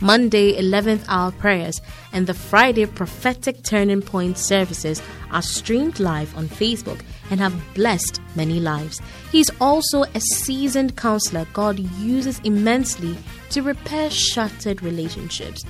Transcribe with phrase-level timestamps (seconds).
[0.00, 1.80] Monday 11th hour prayers,
[2.12, 7.00] and the Friday prophetic turning point services are streamed live on Facebook
[7.30, 9.00] and have blessed many lives.
[9.30, 13.16] He's also a seasoned counselor God uses immensely
[13.50, 15.64] to repair shattered relationships.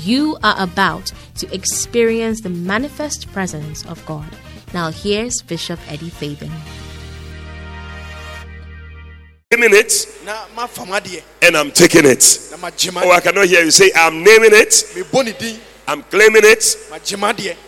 [0.00, 4.28] You are about to experience the manifest presence of God.
[4.72, 6.52] Now, here's Bishop Eddie Fabian.
[9.52, 12.38] Naming it na mafa mu adeɛ and I'm taking it.
[12.96, 16.76] Oh, I cannot hear you say, I'm naming it, mebɔ ne din I'm claiming it,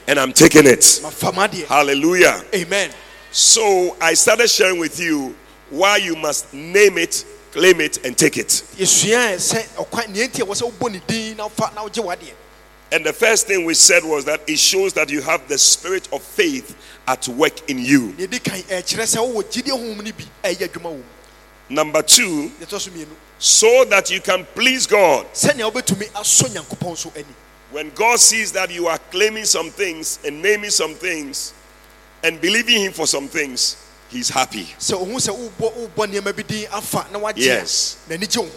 [0.06, 1.00] and I'm taking it.
[1.02, 2.42] mafa mu adeɛ Hallelujah.
[2.54, 2.90] amen
[3.30, 5.34] So I started sharing with you
[5.70, 8.48] why you must name it, claim it, and take it.
[8.76, 12.02] yɛsua sɛ ɔkwan neɛ nti a wɔ sɛ wobɔ ne din na wofa na wogye
[12.02, 12.32] w'adeɛ
[12.92, 16.08] And the first thing we said was that it shows that you have the spirit
[16.12, 16.76] of faith
[17.08, 18.14] at work in you.
[21.70, 23.10] Deɛ di kan ɛkyerɛ sɛ wowɔ gyidie honhom no bi ɛyɛ adwuma wɔ mu Number
[23.10, 25.26] two, so that you can please God.
[25.34, 27.12] sɛnea wobɛtumi asɔ nyankopɔn so
[27.70, 31.52] When God sees that you are claiming some things and naming some things
[32.22, 33.76] and believing Him for some things,
[34.10, 34.68] He's happy.
[34.78, 37.96] sɛ ohu sɛ wobɔ wobɔ nneɛma bi din afa na wagye Yes.
[38.08, 38.52] a n'ani gye wo ho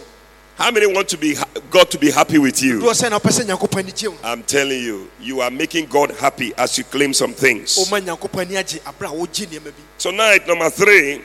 [0.56, 1.36] How many want to be
[1.70, 2.78] God to be happy with you?
[2.80, 5.50] doɔ sɛ na wopɛ sɛ nyankopɔn ani gye wo ho I'm telling you, you are
[5.50, 7.76] making God happy as you claim some things.
[7.76, 11.20] woma nyankopɔn ani agye aberɛ a wogye nneɛma bi Tonight, number three,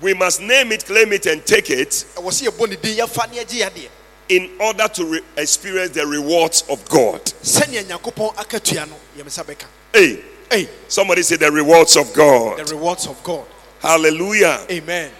[0.00, 3.30] we must name it, claim it, and take it ɛwɔ sɛ yɛbɔ ne din yɛfa
[3.32, 3.88] ne agye yadeɛ
[4.28, 7.24] in order to re- experience the rewards of God.
[7.42, 12.58] sɛnea nyankopɔn akatua no yɛmsa bɛka Hey, Hey, somebody say the rewards of God.
[12.58, 13.44] the rewards of God.
[13.80, 14.60] Hallelujah.
[14.70, 15.10] Amen.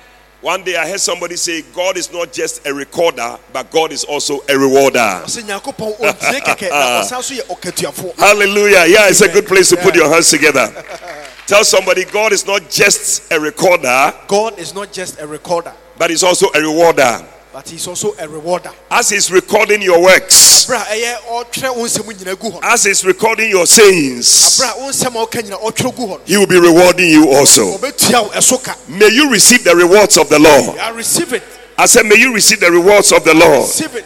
[0.40, 4.04] One day I heard somebody say, God is not just a recorder, but God is
[4.04, 4.98] also a rewarder.
[5.24, 8.16] Ɔsɛ Nyankopɔn ɔntie kɛkɛ na ɔsan so yɛ ɔkatuafoɔ.
[8.16, 8.86] Hallelujah.
[8.86, 10.72] Yeah, it's a good place to put your hands together.
[11.48, 16.10] Tell somebody, God is not just a recorder, God is not just a recorder, but
[16.10, 17.24] He's also a rewarder.
[17.50, 18.70] but he's also a rewarder.
[18.90, 22.60] As He's recording your works, Abra ɛyɛ ɔtwerɛ wo nsɛm nyinaa gu hɔ.
[22.60, 22.68] no.
[22.68, 26.08] as He's recording your sayings, Abra wo nsɛm a ɔka nyinaa ɔtwerɛ gu hɔ.
[26.10, 26.20] no.
[26.26, 27.78] He will be rewarding you also.
[27.78, 28.76] Ɔbɛtua wo ɛso ka.
[28.86, 30.78] May you receive the rewards of the Lord.
[30.78, 31.42] I receive it.
[31.78, 33.62] I said, May you receive the rewards of the Lord.
[33.62, 34.04] Receive it.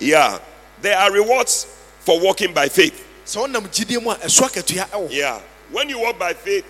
[0.00, 0.40] Yeah.
[0.82, 1.66] There are rewards
[2.00, 3.06] for walking by faith.
[3.24, 5.08] Sɛ ɔnam gyidie mu a ɛso akatua ɛwɔ.
[5.08, 5.12] hɔ.
[5.12, 5.38] Yeah.
[5.70, 6.64] When you walk by faith,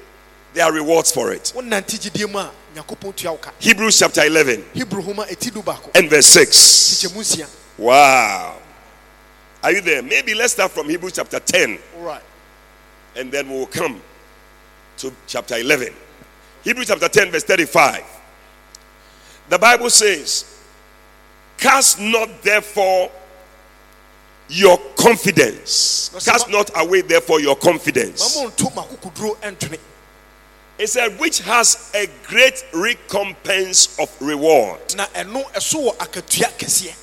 [0.54, 1.52] there are rewards for it.
[1.54, 3.52] Wonante gyidie mu a Nyankopɔn tua wo ka.
[3.58, 5.50] Hebrews chapter 11 Hebrew homa eti
[5.94, 7.04] and verse 6.
[7.04, 7.48] Kyɛ mu nsia.
[7.78, 8.56] Wow.
[9.62, 10.02] Are you there?
[10.02, 12.22] Maybe let's start from Hebrews chapter 10 All right.
[13.16, 14.00] and then we'll come
[14.98, 15.92] to chapter 11.
[16.62, 18.04] Hebrews chapter 10, verse 35.
[19.48, 20.44] The Bible says,
[21.56, 23.10] Cast not therefore
[24.48, 26.10] your confidence.
[26.24, 28.38] Cast not away therefore your confidence.
[30.80, 34.80] It said, which has a great recompense of reward.
[34.96, 36.94] Na ɛno ɛso wɔ akatua kɛseɛ.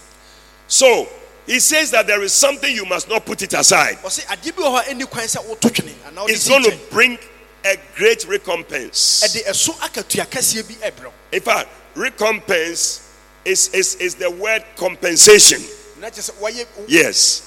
[0.67, 1.07] So
[1.45, 3.99] he says that there is something you must not put it aside.
[4.01, 6.63] Ɔsɛ adeɛ bi wɔ hɔ a ɛnni kwan sɛ woto twene anaa wode It's going
[6.63, 7.19] to bring
[7.63, 9.21] a great recompense.
[9.23, 11.13] ɛde ɛso akatua kɛseɛ bi ɛbrɛ wo.
[11.31, 13.01] In fact, recompense
[13.45, 15.61] is, is, is the word compensation.
[15.99, 17.43] na kyerɛ sɛ wɔyɛ Yes.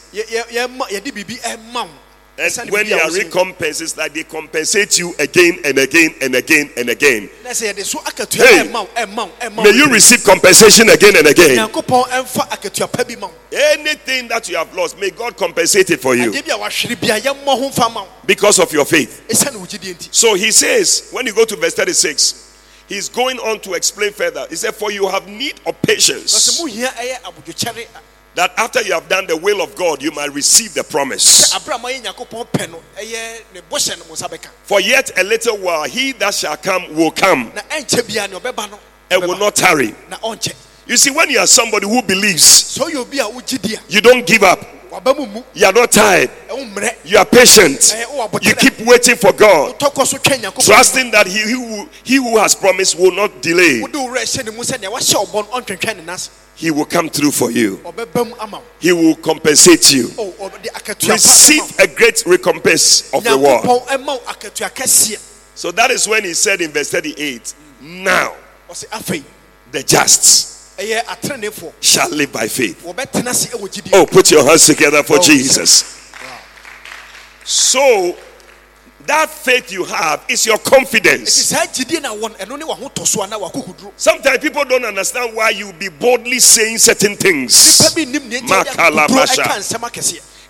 [2.40, 2.62] Yɛ- yɛ- yɛma- yɛde biribi ɛma wo.
[2.62, 5.78] And when biribi you a are wosi- recompensed, it's like they compensate you again and
[5.78, 7.30] again and again and again.
[7.44, 9.52] na sɛ yɛde so akatua Hey.
[9.62, 11.56] May you receive compensation again and again.
[11.56, 13.34] nyankopɔn ɛmfa akatua pa bi ma wo.
[13.52, 17.00] Anything that you have lost, may God compensate it for you adeɛ bi a wahwere
[17.00, 18.08] bia yɛmmɔ ho mfa ma wo.
[18.26, 19.22] because of your faith.
[19.28, 20.08] ɛsiane wo gyidie nti.
[20.10, 22.34] So he says, when you go to verse 36,
[22.88, 24.46] he's going on to explain further.
[24.48, 27.86] He said, For you have need of patience, mohia ɛyɛ abodwokyɛre
[28.34, 31.52] that after you have done the will of God, you might receive the promise.
[31.52, 34.48] sɛ aberɛ a moayɛ nyankopɔn pɛ no ɛyɛ ne bɔhyɛ no mo nsa bɛka.
[34.64, 37.52] For yet a little while, he that shall come will come.
[37.54, 38.78] Na ɛnkyɛ bia ne ɔbɛba no
[39.10, 39.94] and will not tarry.
[40.86, 44.26] You see, when you are somebody who believes, sɛ ɔyɛ obi a a you don't
[44.26, 44.79] give up, waba mu mu
[45.54, 46.30] you are not tired,
[47.04, 52.16] you are patient, eh, you keep waiting for God, trusting that he, he, who, he
[52.16, 53.80] who has promised will not delay.
[53.80, 56.70] wode wo werɛ hyɛ ne mu sɛ nea wahyɛ ɔbɔ no ɔntwentwɛn ne nase He
[56.70, 58.58] will come through for you, ɔbɛba mu ama.
[58.58, 60.12] Wo he will compensate you.
[60.18, 63.64] Oh, ɔde akatua pa Receive a great recompense of reward.
[63.64, 65.18] nyankopɔn ɛma wo akatua kɛseɛ
[65.54, 68.34] So that is when he said in verse 38 Now
[69.72, 70.59] the just
[71.80, 72.82] shall live by faith.
[72.84, 75.84] wɔbɛtena se ɛwɔ gyidie Oh, put your hands together for Oh, Jesus.
[77.44, 78.16] So
[79.06, 81.32] that faith you have is your confidence.
[81.32, 85.50] saa gyidie na wɔn ɛno ne w'ahotɔ so ana w'akokoduro Sometimes people don't understand why
[85.50, 87.54] you be boldly saying certain things.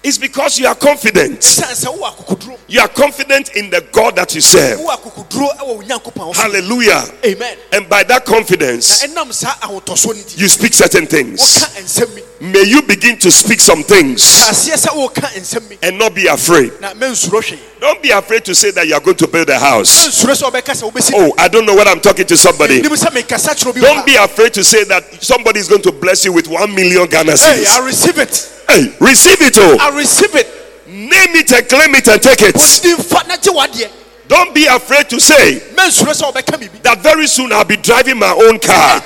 [0.05, 0.09] Nipa bi nim nea nti ɛde akokoduro Makalabasha.
[0.09, 1.41] ɛka nsɛm akɛseɛ It's because you are confident.
[1.41, 4.79] siane sɛ wowɔ akokoduro You are confident in the God that you serve.
[4.81, 6.43] wowɔ akokoduro ɛwɔ wo nyankopɔn a wo so.
[6.43, 7.05] Hallelujah.
[7.25, 11.41] amen And by that confidence, ɛnam saa ahotɔsoɔ no nti you speak certain things.
[11.41, 15.79] woka nsɛm mi May you begin to speak some things aseɛ sɛ woka nsɛm mi
[15.83, 16.73] and not be afraid.
[16.81, 19.59] na mɛnsuro hwee Don't be afraid to say that you are going to build a
[19.59, 20.07] house.
[20.09, 22.81] mɛnsuro sɛ wobɛka sɛ wobɛsi Oh, I don't know what I'm talking to somebody.
[22.81, 25.93] nim sɛ mekasa kyerɛ bi Don't be afraid to say that somebody is going to
[25.93, 28.49] bless you with one million Ghana Hey, I receive it.
[28.71, 29.81] Hey, receive it all.
[29.81, 30.47] I receive it.
[30.87, 32.55] Name it and claim it and take it.
[32.55, 33.91] Wodi mfa na gye wadeɛ.
[34.29, 36.81] Don't be afraid to say Mɛnsuro sɛ wobɛka biribi.
[36.83, 39.01] that very soon I'll be driving my own car.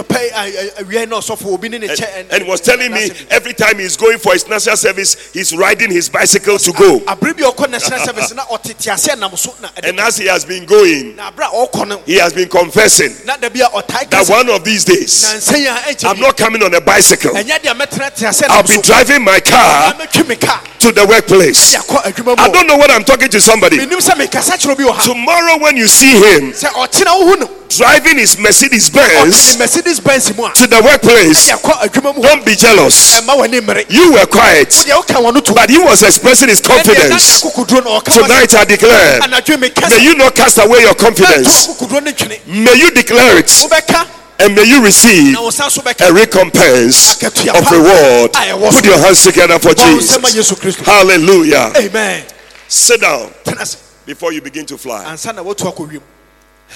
[2.30, 5.90] and he was telling me every time he's going for his national service, he's riding
[5.90, 7.00] his bicycle to go.
[7.00, 10.16] abere bi a ɔkɔ national service na ɔte teaseɛ nam so na ɛde- And as
[10.18, 13.48] he has been going, na abere a ɔkɔ no he has been confessing na da
[13.48, 16.72] bi a ɔtae that one of these days, nansɛn a ɛnkyɛ I'm not coming on
[16.74, 17.32] a bicycle.
[17.32, 21.72] ɛnyɛ deɛ mɛtena teaseɛ I'll be driving my car mɛtwi me car to the workplace.
[21.72, 23.78] de akɔ adwuma I don't know what I'm talking to somebody.
[23.78, 26.52] menim sɛ mekasa kyerɛ bi wɔ ha Tomorrow, when you see him
[27.32, 30.80] sɛ ɔkyena wohu no driving his Mercedes Benz ne mercedes benz mu a to the
[30.82, 32.22] workplace, de akɔ adwuma mu hɔ.
[32.22, 33.20] don't be jealous.
[33.20, 33.84] ɛma w'ani mmere.
[33.90, 35.54] You were quiet, deɛ woka wɔ no to.
[35.54, 37.42] But he was expressing his confidence.
[37.42, 39.20] akokoduro na ɔka ma sɛ, Tonight, I declare,
[39.90, 41.66] may you not cast away your confidence.
[41.66, 42.46] mɛnto akokoduro no twene.
[42.46, 43.50] May you declare it,
[44.40, 48.32] and may you receive na wo sa so a recompense of reward.
[48.32, 50.76] Put your hands together for Bɔ wo nsɛm ma Jesus.
[50.84, 51.72] Hallelujah.
[51.76, 52.24] amen.
[52.68, 53.32] Sit down.
[54.04, 55.04] Before you begin to fly.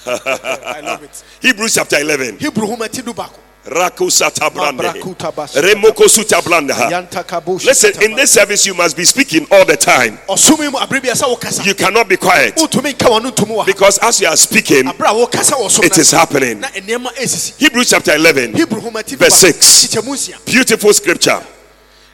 [0.06, 1.24] I love it.
[1.42, 2.38] Hebrews chapter 11.
[2.38, 4.82] hebrew homa ti du baako Rakusata brande.
[4.82, 5.60] Mabrakuta basa.
[5.60, 6.74] Remoko suta blanda.
[6.74, 10.18] yanta Listen, in this service, you must be speaking all the time.
[10.28, 13.22] ɔsom yi mu abere bi a sɛ wokasa You cannot be quiet wotumi nka wɔn
[13.24, 15.98] no ntom wɔ ha because as you are speaking, abere a wokasa wɔ som it
[15.98, 16.60] is happening.
[16.60, 19.96] na nneɛma esisi Hebrews chapter 11, hebrew homa Verse six.
[20.44, 21.42] beautiful scripture.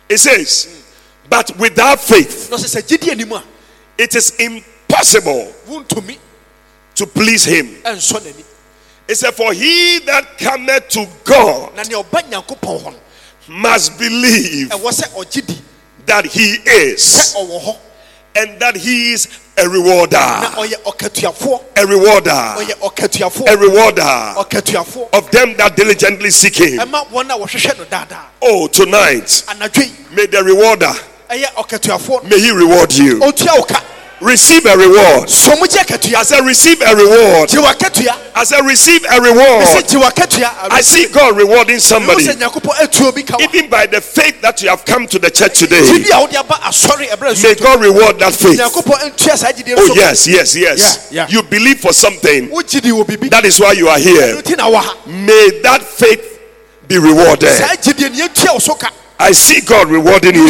[0.09, 0.85] It says,
[1.29, 3.45] But without faith, na ɔsɛ sɛ gyidi anim a
[3.99, 5.53] it is impossible
[6.95, 7.77] to please him.
[9.09, 12.99] It said, For he that cometh to God na nea ɔba nyankopɔn hɔ no
[13.49, 15.59] must believe ɛwɔ sɛ ɔgye di
[16.07, 17.35] that he is,
[18.35, 19.29] and that he is
[19.59, 20.17] a rewarder.
[20.17, 22.31] A rewarder.
[22.33, 24.35] A rewarder
[25.13, 26.79] of them that diligently seek him.
[26.79, 29.43] ɛma wɔn a wɔhwehwɛ no daadaa Oh, tonight,
[30.13, 30.93] may the rewarder,
[32.29, 33.21] may he reward you.
[34.23, 35.29] Ɔtua wo ka Receive a reward.
[35.29, 37.49] akatua I said, receive a reward.
[37.51, 39.67] wakatua I said, receive a reward.
[40.71, 42.25] I see God rewarding somebody.
[42.25, 45.19] sɛ nyankopɔn atuo bi ka wa Even by the faith that you have come to
[45.19, 48.59] the church today, gyidi a wode aba ah, asɔre ɛberɛ may God reward that faith.
[48.59, 51.09] nyankopɔn ntua saa gyidie Oh, yes, yes, yes.
[51.11, 51.29] Yeah, yeah.
[51.29, 52.51] You believe for something.
[52.51, 54.35] wo gyidi wɔ biribi That is why you are here.
[54.37, 56.41] ɛno nti na wɔ ha May that faith
[56.89, 57.49] be rewarded.
[57.53, 58.89] saa gyidie ne yɛntua wo so ka
[59.19, 60.49] I see God rewarding you.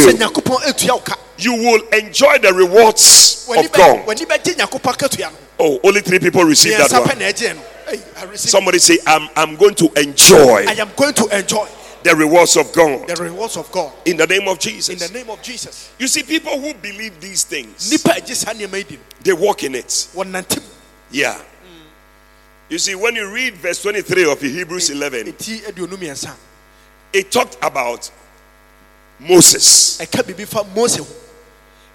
[1.43, 4.07] Nyankopɔn atua wo ka You will enjoy the rewards of God.
[4.07, 7.19] w'ani bɛgye nyankopɔn akatua no Oh, only three people receive that one.
[7.19, 10.91] na ɛgyeɛ no Ei, I receive- Somebody say, I'm, I'm going to enjoy I am
[10.97, 11.67] going to enjoy
[12.03, 14.89] the rewards of God the rewards of God in the name of Jesus.
[14.89, 15.91] in the name of Jesus.
[15.99, 19.33] You see, people who believe these things, Nipa agye saa nneɛma yi di no, they
[19.33, 20.09] walk in it.
[21.11, 21.39] Yeah.
[22.69, 26.33] You see, when you read verse 23 of Hebrews 11, Eti aduonu mmiɛnsa.
[27.13, 28.11] it talked about
[29.21, 30.01] Moses.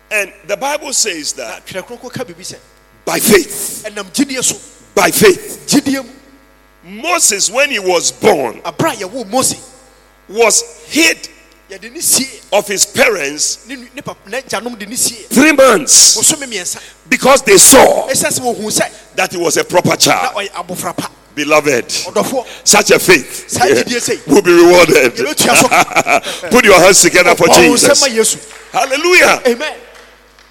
[0.10, 2.58] And the Bible says that Twerɛ Kronkron ka biribi sɛ
[3.06, 4.56] by faith, ɛnam gyidie so
[4.96, 5.66] by faith,
[6.84, 9.56] Moses, when he was born, abere a yɛwoo Mose
[10.30, 11.30] was hid
[12.54, 16.16] of his parents ne nu- ne papa ne gyanom de ne sie three months
[17.10, 20.34] because they saw that he was a proper child.
[20.36, 21.92] ɔyɛ abofra pa Beloved,
[22.64, 24.20] such a faith Saa gyidie sei.
[24.28, 25.14] will be rewarded.
[25.14, 28.48] yɛbɛtua so ka Put your hands together for Ɔwɔ nsɛm ma Jesus.
[28.72, 29.42] Hallelujah.
[29.46, 29.74] amen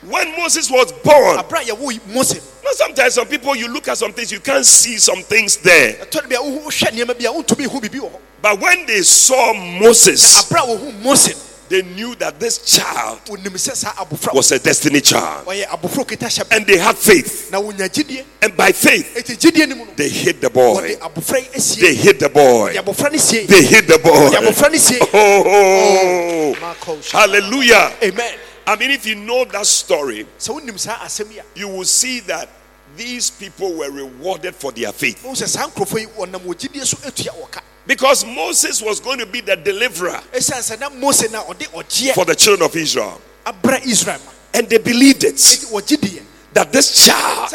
[0.09, 2.41] When Moses was born, abere a yɛwoo Mose.
[2.65, 5.95] Now, sometimes some people you look at some things, you can't see some things there.
[5.95, 8.61] ɛtɔ no bi a wohu wohwɛ nneɛma bi a wontumi hu biribi wɔ hɔ But
[8.61, 11.43] when they saw Moses, abere a wohu Mose.
[11.69, 15.45] they knew that this child wonim sɛ saa abofra was a destiny child.
[15.47, 17.51] ɔyɛ abofra okita hyɛ And they had faith.
[17.51, 20.83] na wonya gyidie And by faith, ɛti gyidie no mu no they hid the boy.
[20.95, 22.73] wɔde abofra yi asie They hid the boy.
[22.73, 23.47] wɔde abofra no sie.
[23.47, 24.31] They hid the boy.
[24.31, 24.71] abofra
[25.15, 27.01] Oh, oh.
[27.11, 27.93] hallelujah.
[28.05, 28.35] amen
[28.69, 31.85] I mean, if you know that story, sɛ wonim saa asɛm yi a you will
[31.85, 32.49] see that
[32.97, 35.23] these people were rewarded for their faith.
[35.23, 38.99] wohu sɛ saa nkurɔfoɔ yi wɔnam wɔ gyidie so atua wɔ ka Because Moses was
[38.99, 42.35] going to be the deliverer ɛsiane sɛ na mose no a ɔde ɔgyeɛ for the
[42.35, 43.21] children of Israel.
[43.47, 46.23] abrɛ israel ma And they believed it enti wɔgye diɛ
[46.55, 47.53] that this child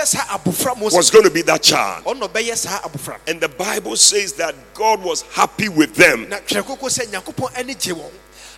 [0.93, 2.05] was going to be that child.
[2.05, 3.19] ɔnɔ bɛyɛ saa abofra no.
[3.27, 6.27] And the Bible says that God was happy with them.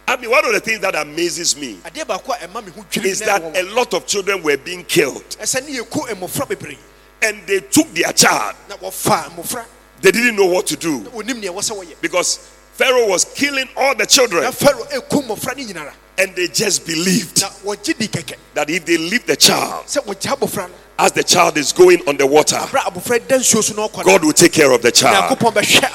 [0.08, 0.96] Na twerɛ koko sɛ nyankopɔn ani gye wɔn I mean, one of the things that
[0.96, 4.58] amazes me adeɛ baako a ɛma me ho is that a lot of children were
[4.58, 5.24] being killed.
[5.40, 6.78] ɛsɛ ne yɛku mmɔfra bebree.
[7.22, 8.56] And they took their child.
[8.70, 9.66] na wɔfa mmɔfra.
[10.02, 11.00] They didn't know what to do.
[11.00, 11.96] Na wɔnim nea ɛwɔ sɛ wɔyɛ.
[12.02, 12.40] Because
[12.74, 14.44] Pharaoh was killing all the children.
[14.44, 15.94] Na faro ɛku mmɔfra no nyinara.
[16.18, 18.36] And they just believed na wɔgye di kɛkɛ.
[18.56, 22.08] that if they leave the child sɛ wɔgya abofra no as the child is going
[22.08, 24.72] on the water, abrɛ abofra da nsuo so na ɔkɔ no God will take care
[24.72, 25.34] of the child.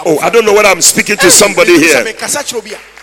[0.07, 2.05] Oh, I don't know whether I'm speaking to somebody here.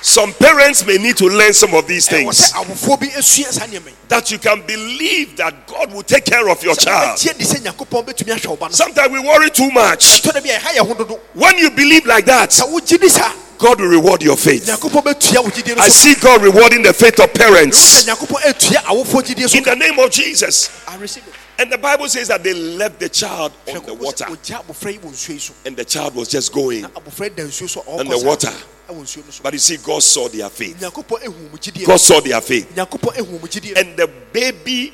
[0.05, 2.63] Mekasa kyerɛ obi a Some parents may need to learn some of these things sɛ
[2.63, 6.47] awofoɔ bi asua saa nneɛma yi that you can believe that God will take care
[6.47, 7.17] of your child.
[7.17, 10.21] wobɛtie de sɛ nyankopɔn bɛtumi ahwɛ wo ba no Sometimes we worry too much.
[10.21, 12.99] ɛtɔ da bi a ɛha yɛ ho dodo When you believe like that, sɛ wogye
[13.01, 14.65] di saa God will reward your faith.
[14.67, 18.77] nyankopɔn bɛtua wo gyidie no I see God rewarding the faith of parents nyankopɔn atua
[18.85, 20.69] awofoɔ gyidie in the name of Jesus.
[20.87, 21.33] I receive it.
[21.57, 24.91] And the Bible says that they left the child on the water, sɛ ogya abofra
[24.91, 26.81] yi wɔ nsuo yi so and the child was just going.
[26.81, 28.49] na abofra yi da so On the water.
[28.89, 30.79] ɛwɔ nsuo no so But you see, God saw their faith.
[30.79, 32.75] nyankopɔn ehu wɔn gyidie God saw their faith.
[32.75, 34.93] nyankopɔn ehu wɔn gyidie And the baby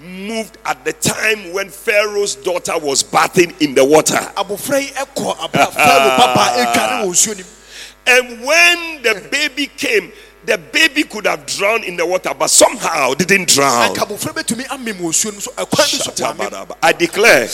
[0.00, 4.14] moved at the time when Pharaoh's daughter was bathing in the water.
[4.36, 7.46] abofra yi ɛkɔ abra fɛrɛ papa edware wɔ nsuo nim
[8.10, 10.10] And when the baby came,
[10.48, 13.90] the baby could have drowned in the water, but somehow didn't drown.
[13.90, 17.48] anka abofra bɛtumi amem wɔ nsuo no so ɛkwan bi so wɔ amem I declare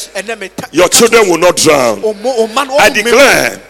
[0.71, 2.01] your children will not drown.
[2.03, 3.61] ɔmo ɔma no I declare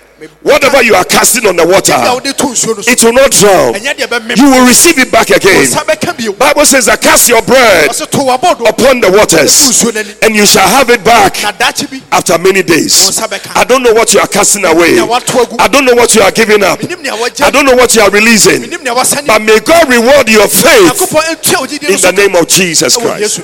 [0.42, 3.30] whatever you are casting on the water, wode to nsuo no so it will not
[3.30, 3.74] drown.
[3.74, 5.66] ɛnyɛ deɛ bɛmem You will receive it back again.
[5.66, 9.10] ɔsa bɛka bio Bible says that cast your bread ɔsɛ to wabɔ do upon the
[9.10, 9.82] waters,
[10.22, 13.18] and you shall have it back na daakye bi after many days.
[13.54, 14.98] I don't know what you are casting away.
[14.98, 16.78] I don't know what you are giving up.
[16.82, 18.62] I don't know what you are releasing.
[18.62, 22.00] menim nea wasane But may God reward your faith nyankopɔn atua wo gyidie no in
[22.00, 23.40] the name of Jesus Christ.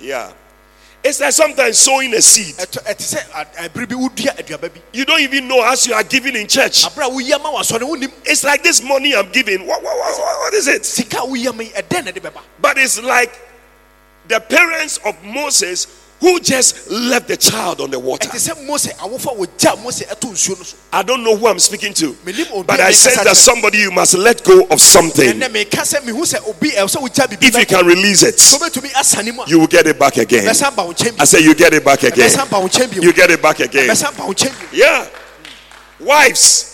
[0.00, 0.30] Yeah.
[1.08, 2.56] It's like sometimes sowing a seed.
[2.56, 5.94] ɛtɔ ɛte sɛ a- ɛbere bi wodua aduaba bi You don't even know as you
[5.94, 6.82] are giving in church.
[6.84, 9.66] aberɛ a woyi ama wasɔre wonim It's like this money I'm giving.
[9.66, 10.84] What, what, what, what- is it?
[10.84, 13.32] sika a woyi ama yi ɛdɛn na de bɛba But it's like
[14.26, 15.86] the parents of Moses
[16.18, 18.28] who just left the child on the water.
[18.28, 21.46] ɛte sɛ mose awofo a wɔgya mose ɛto nsuo no so I don't know who
[21.46, 22.16] I'm speaking to.
[22.66, 25.38] But I sense that somebody you must let go of something.
[25.38, 28.36] ɛnɛ meka sɛ mehu sɛ obi ɛwɔ sɛ wogya biribi If you can release it,
[28.36, 30.46] sɛ wobɛtumi asane mu a you will get it back again.
[30.46, 32.28] bɛsan ba wo nkyɛn I say you get it back again.
[32.30, 33.88] bɛsan ba wo nkyɛn bio You get it back again.
[33.88, 35.06] bɛsan ba wo nkyɛn bio Yeah.
[36.00, 36.72] Wives,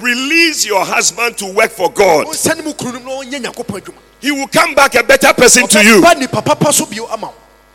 [0.00, 2.26] release your husband to work for God.
[2.26, 5.66] wonsane mu kunu nom na ɔnyɛ nyankopɔn adwuma He will come back a better person
[5.66, 6.00] to you.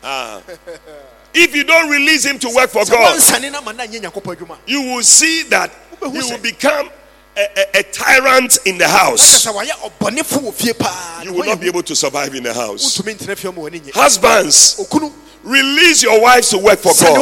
[0.02, 1.00] Ɔbɛba nipa papa so bio ama wo
[1.34, 4.36] If you don't release him to work for God, wansane no ama na nyɛ nyankopɔn
[4.36, 6.90] adwuma you will see that he will become
[7.36, 7.40] a,
[7.76, 9.46] a, a tyrant in the house.
[9.46, 12.54] sɛ wayɛ ɔbɔnefo wɔ fie paa You will not be able to survive in the
[12.54, 12.96] house.
[12.98, 14.80] wontumi ntena fie ma w'ani nye Husbands,
[15.44, 17.16] release your wives to work for God.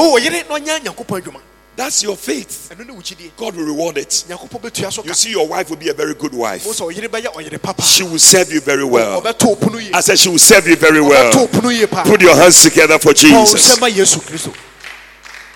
[1.76, 2.70] Wo wo yere na ɔnyɛ nyankopɔn adwuma That's your faith.
[2.74, 4.24] ɛno ne wo gyidie God will reward it.
[4.28, 6.64] nyankopɔn bɛtua so ka You see, your wife will be a very good wife.
[6.66, 9.20] wo sɛ ɔyere bɛyɛ ɔyere papa She will serve you very well.
[9.22, 11.32] ɔbɛtɔ ɔpono yie I said, She will serve you very well.
[11.32, 13.78] ɔpono yie paa Put your hands together for Jesus.
[13.78, 14.54] ɔnsɛma yesu kristo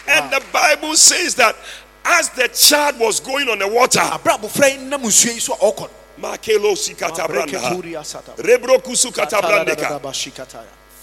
[0.07, 1.57] And the Bible says that
[2.05, 4.01] as the child was going on the water,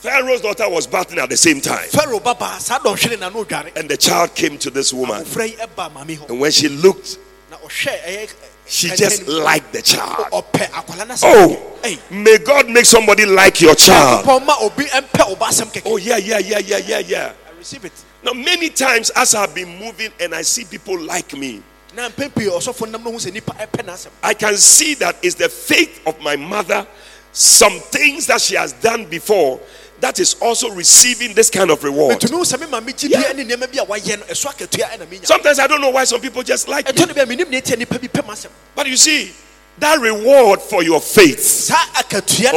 [0.03, 0.37] aberɛ abofra yi nam nsuo yi so a ɔkɔ Makelo sikatabranda, Rebro kusukatabrandeka.
[0.37, 1.89] Pharaoh's daughter was bathing at the same time.
[1.89, 5.23] faro baba saa dɔnhwere na no odware And the child came to this woman.
[5.23, 7.17] abofra yi ɛba maame hɔ And when she looked,
[7.51, 8.27] ɔhwɛ ɛyɛ eh, eh,
[8.69, 10.27] she eh, just liked the child.
[10.31, 11.73] ɔpɛ akwala no sɛ Oh,
[12.11, 14.25] may God make somebody like your child.
[14.25, 17.31] pɔn ma obi ɛmpɛ ɔba asɛm kɛkɛ Oh, yeah, yeah, yeah, yeah, yeah, yeah.
[17.51, 17.91] I receive it
[18.23, 21.61] Now, many times as I've been moving and I see people like me,
[21.95, 25.15] na mpɛn pii ɔsɔfo nam no ho sɛ nipa ɛpɛ n'asɛm I can see that
[25.23, 26.85] it's the faith of my mother,
[27.31, 29.59] some things that she has done before,
[29.99, 32.19] that is also receiving this kind of reward.
[32.19, 33.33] metumi wo sɛ me maame gyi Yeah.
[33.33, 35.89] bia ne nneɛma bi a wayɛ no ɛso akatua ɛna menya Sometimes I don't know
[35.89, 36.91] why some people just like me.
[36.93, 39.31] ɛtɔ no bia menim ne ɛtia nipa bi pɛ m'asɛm But you see,
[39.79, 41.73] that reward for your faith, Oh.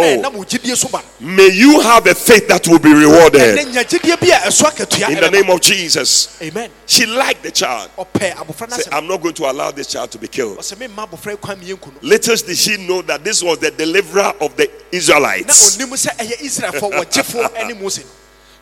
[0.00, 3.58] na ɛnam wo gyidie so ba may you have a faith that will be rewarded.
[3.68, 6.38] nya gyidie bi a ɛso akatua In the name of Jesus.
[6.40, 7.90] amen She liked the child.
[7.98, 10.58] ɔpɛ abofra no Say, I'm not going to allow this child to be killed.
[10.58, 13.70] ɔsɛ memma abofra yi kwan mmiɛnku no Little did she know that this was the
[13.70, 15.76] deliverer of the Israelites.
[15.76, 18.04] ɔnim sɛ ɛyɛ israelfoɔ wɔgyefoɔ ne mose no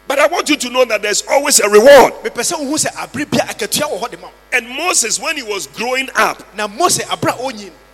[0.09, 2.15] But I want you to know that there's always a reward.
[2.25, 5.37] mepɛ sɛ wohu sɛ abere bia akatua wɔ hɔ de ma wo And Moses, when
[5.37, 6.43] he was growing up,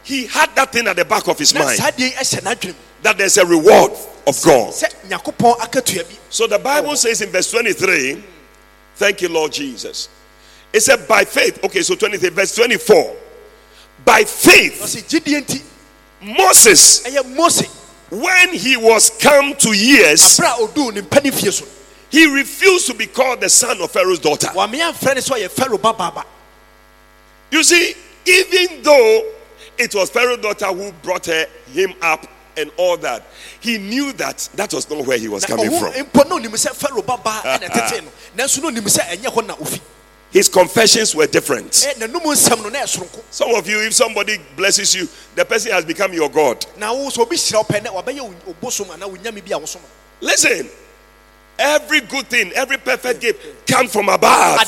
[0.04, 1.52] na mose abere a ɔnyi no he had that thing at the back of his
[1.54, 1.78] mind.
[1.78, 2.74] saa deɛ yi ɛhyɛ n'adwene mu.
[3.02, 3.92] That there's a reward
[4.26, 4.72] of God.
[4.72, 6.14] sɛ nyankopɔn akatua bi.
[6.28, 8.22] So the Bible says in verse 23,
[8.96, 10.08] thank you, Lord Jesus.
[10.72, 13.16] It said, by faith, okay, so 23, verse 24,
[14.04, 15.62] by faith, ɔsɛ gyidie nti
[16.36, 17.02] Moses
[18.10, 21.64] when he was come to years, abere a oduu ne mpani fie so.
[22.10, 24.48] he refused to be called the son of Pharaoh's daughter.
[24.48, 26.24] wamea mfrɛ ne sɛ ɔyɛ faro babaaba.
[27.50, 27.94] You see,
[28.26, 29.33] even though
[29.78, 32.26] it was Pharaoh's daughter who brought her, him up
[32.56, 33.24] and all that,
[33.60, 35.92] he knew that that was not where he was coming from.
[35.92, 39.46] mpo na onim sɛ faro babaa ɛna ɛtete no nanso na onim sɛ ɛnyɛ hɔ
[39.46, 39.80] na ofi
[40.30, 41.84] His confessions were different.
[41.86, 45.44] Eh, Ɛ, n'anum nsɛm no na ɛsoronko Some of you, if somebody blesses you, the
[45.44, 46.64] person has become your God.
[46.76, 49.44] na wo sɛ obi hyira wo pɛ nɛ wabɛyɛ wo- wo bosom anaa wo nyame
[49.44, 49.80] bi a wosom
[50.20, 50.68] Listen,
[51.58, 54.58] every good thing, every perfect gift comes from above.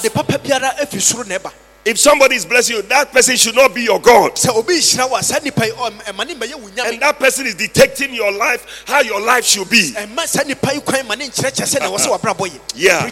[1.86, 3.54] Ade papa biara afi soro na ɛba If somebody is blessing you, that person should
[3.54, 4.34] not be your God.
[4.34, 7.18] sɛ obi hyira wo a saa nipa yi ɔ- ɛma ne mmɛyɛ wo And that
[7.18, 9.92] person is detecting your life, how your life should be.
[9.92, 12.18] ɛma saa nipa yi kwan ma ne nkyerɛkyerɛ sɛ na wɔ sɛ uh-huh.
[12.18, 13.10] wabrabɔ yɛ Yeah.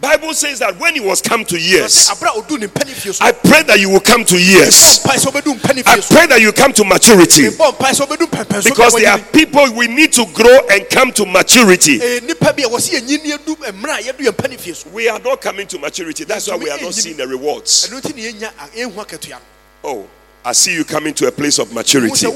[0.00, 3.12] Bible says that when he was come to years, abere a oduu ne mpani fie
[3.12, 4.98] so I pray that you will come to years.
[5.04, 8.26] mpae sɛ wobɛdu mpani I pray that you come to maturity bɔ mpae sɛ wobɛdu
[8.30, 12.00] pɛmpɛn so because there are people we need to grow and come to maturity.
[12.00, 15.08] Eh, nipa bi a wɔsi yɛnyini adu mmerɛ a yɛdu yɛ mpani fie so We
[15.08, 16.24] are not coming to maturity.
[16.24, 17.88] That's why we are not seeing the rewards.
[17.88, 19.38] ɛno nti ne yɛnya a- yɛnhu akatua no
[19.82, 20.06] Oh,
[20.44, 22.26] I see you coming to a place of maturity.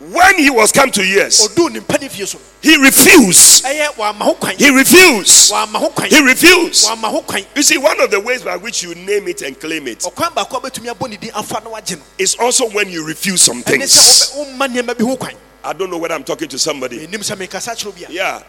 [0.00, 1.04] Sɛ wodu pɛmpɛn so bi a wɔanyini wɔ adwene mu When he was come to
[1.04, 3.64] years, ɔduu ne mpani fie so he refused.
[3.64, 5.52] ɛyɛ wɔama ho kwan He refused.
[5.52, 6.86] wɔama ho kwan He refused.
[6.88, 9.58] wɔama ho kwan You see, one of the ways by which you name it and
[9.58, 12.68] claim it ɔkwan baako a bɛtumi abɔ ne din afa na wagye no is also
[12.70, 13.92] when you refuse some things.
[13.92, 17.06] sɛ wobɛ- womma nneɛma bi ho kwan I don't know whether I'm talking to somebody.
[17.06, 18.40] ɛnim sɛ mekasa kyerɛ bi a Yeah.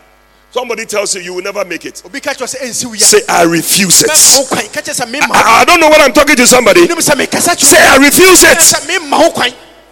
[0.53, 2.01] Somebody tells you you will never make it.
[2.05, 4.07] obi ka kyerɛ sɛ ɛnsi wo yɛ Say, I refuse it.
[4.47, 6.87] kwan ka kyerɛ sɛ memma ho I, I don't know whether I'm talking to somebody.
[6.87, 8.57] ɛnim sɛ mekasa kyerɛ Say, I refuse it.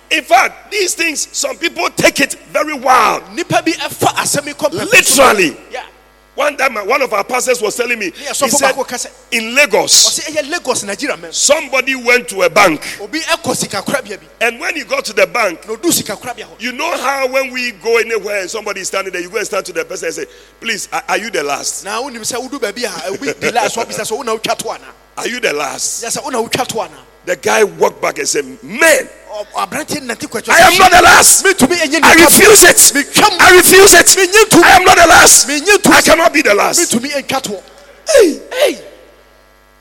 [0.10, 3.24] Sɛ memma ho kwan In fact, these things, some people take it very wild.
[3.34, 5.24] nipa bi ɛfa asɛm yi kɔ pɛmpɛn so.
[5.24, 5.58] Literally.
[5.72, 5.86] Yeah.
[6.36, 8.56] One time, one of our pastors was telling me, Yeah, so for
[8.98, 12.82] said, in Lagos, lagos nigeria somebody went to a bank.
[13.02, 16.62] obi ɛkɔ sikakorabea bi And when he got to the bank, na ɔduu sikakorabea hɔ
[16.62, 19.46] you know how when we go anywhere and somebody is standing there, you go and
[19.48, 20.26] stand to the person and say,
[20.62, 21.84] Please, are, are you the last?
[21.84, 24.94] na wonim sɛ wodu baabi a obi di la so bisa sɛ wona wotwa to
[25.18, 26.06] Are you the last?
[27.30, 30.02] Yɛ sɛ wona wotwa to anaa The guy walked back and said, Man, Ɔ- aberanteɛ
[30.02, 31.46] nante kwatwa I am not the last.
[31.46, 32.96] I refuse it.
[33.22, 34.18] I refuse it.
[34.18, 35.48] I am not the last.
[35.50, 36.80] I cannot be the last.
[36.80, 37.62] metumi ɛntwa toɔ
[38.08, 38.82] Hey, hey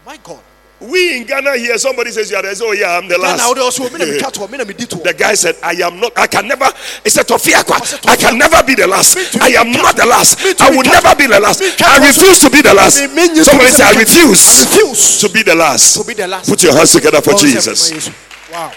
[0.04, 0.40] my god
[0.80, 3.46] we in Ghana here, somebody says, Yeah, there's, oh, yeah, I'm the last.
[3.48, 5.72] wode ɔso oh, mi na metwa toɔ mi na medi toɔ The guy said, I
[5.82, 6.66] am not, I can never,
[7.02, 9.16] he said, Tofiakwa, I can never be the last.
[9.42, 10.38] I am not the last.
[10.60, 11.62] I will never be the last.
[11.82, 12.98] I refuse to be the last.
[12.98, 15.98] Somebody say, I refuse to be the last.
[15.98, 18.10] to be the last Put your hands together for oh, Jesus.
[18.52, 18.72] Wow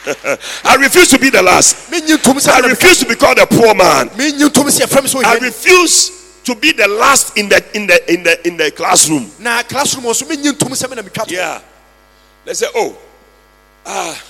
[0.64, 1.90] I refuse to be the last.
[1.92, 4.08] menyi ntom sɛ I refuse to be called a poor man.
[4.08, 6.19] meka- menyi ntom sɛ yɛfrɛ me sɛ I refuse
[6.50, 9.30] to be the last in the in the in the in the classroom.
[9.38, 11.60] na classroom ɔ so menyi ntom sɛ me na metwa Yeah.
[12.44, 12.96] They say, oh,
[13.86, 14.20] ah,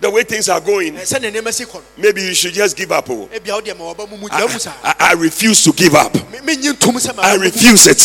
[0.00, 2.76] the way things are going, sɛ ne nneɛma si kɔ no maybe you should just
[2.76, 3.10] give up.
[3.10, 3.28] Oh.
[3.32, 5.94] ebia wodeɛ ma wɔba mu mu I, gya mu saa I- I refuse to give
[5.94, 6.14] up.
[6.14, 7.98] Me- menyi ntom sɛ ma I refuse it.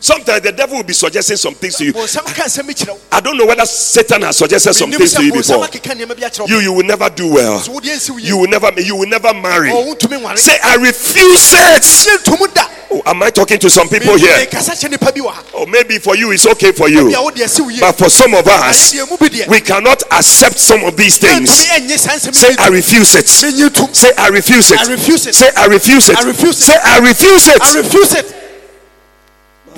[0.00, 1.92] Sometimes the devil will be suggesting some things to you.
[1.92, 5.12] bɔnsɛm ka nsɛm bi kyerɛ wo I don't know whether Satan has suggested some things
[5.14, 5.64] to you before.
[5.66, 7.60] akeka nneɛma bi akyerɛ You you will never do well.
[7.60, 9.70] so wodeɛ nsi wo You will never you will never marry.
[9.70, 11.82] nware Say I refuse it.
[11.82, 14.34] menyi ntom da Oh, am I talking to some people here?
[14.46, 17.08] mekasa kyɛ nipa bi wɔ ha Or maybe for you it's okay for you.
[17.08, 19.60] bia wodeɛ si wo yie But for some of us, ayɛdeɛ mu bi deɛ we
[19.60, 21.48] cannot accept some of these things.
[21.50, 23.28] mentumi ɛnyɛ saa nsɛm Say I refuse it.
[23.28, 24.78] Say I refuse it.
[24.80, 25.34] Say, I refuse it.
[25.34, 26.16] Say I refuse it.
[26.18, 26.64] I refuse it.
[26.64, 28.34] Say I refuse it.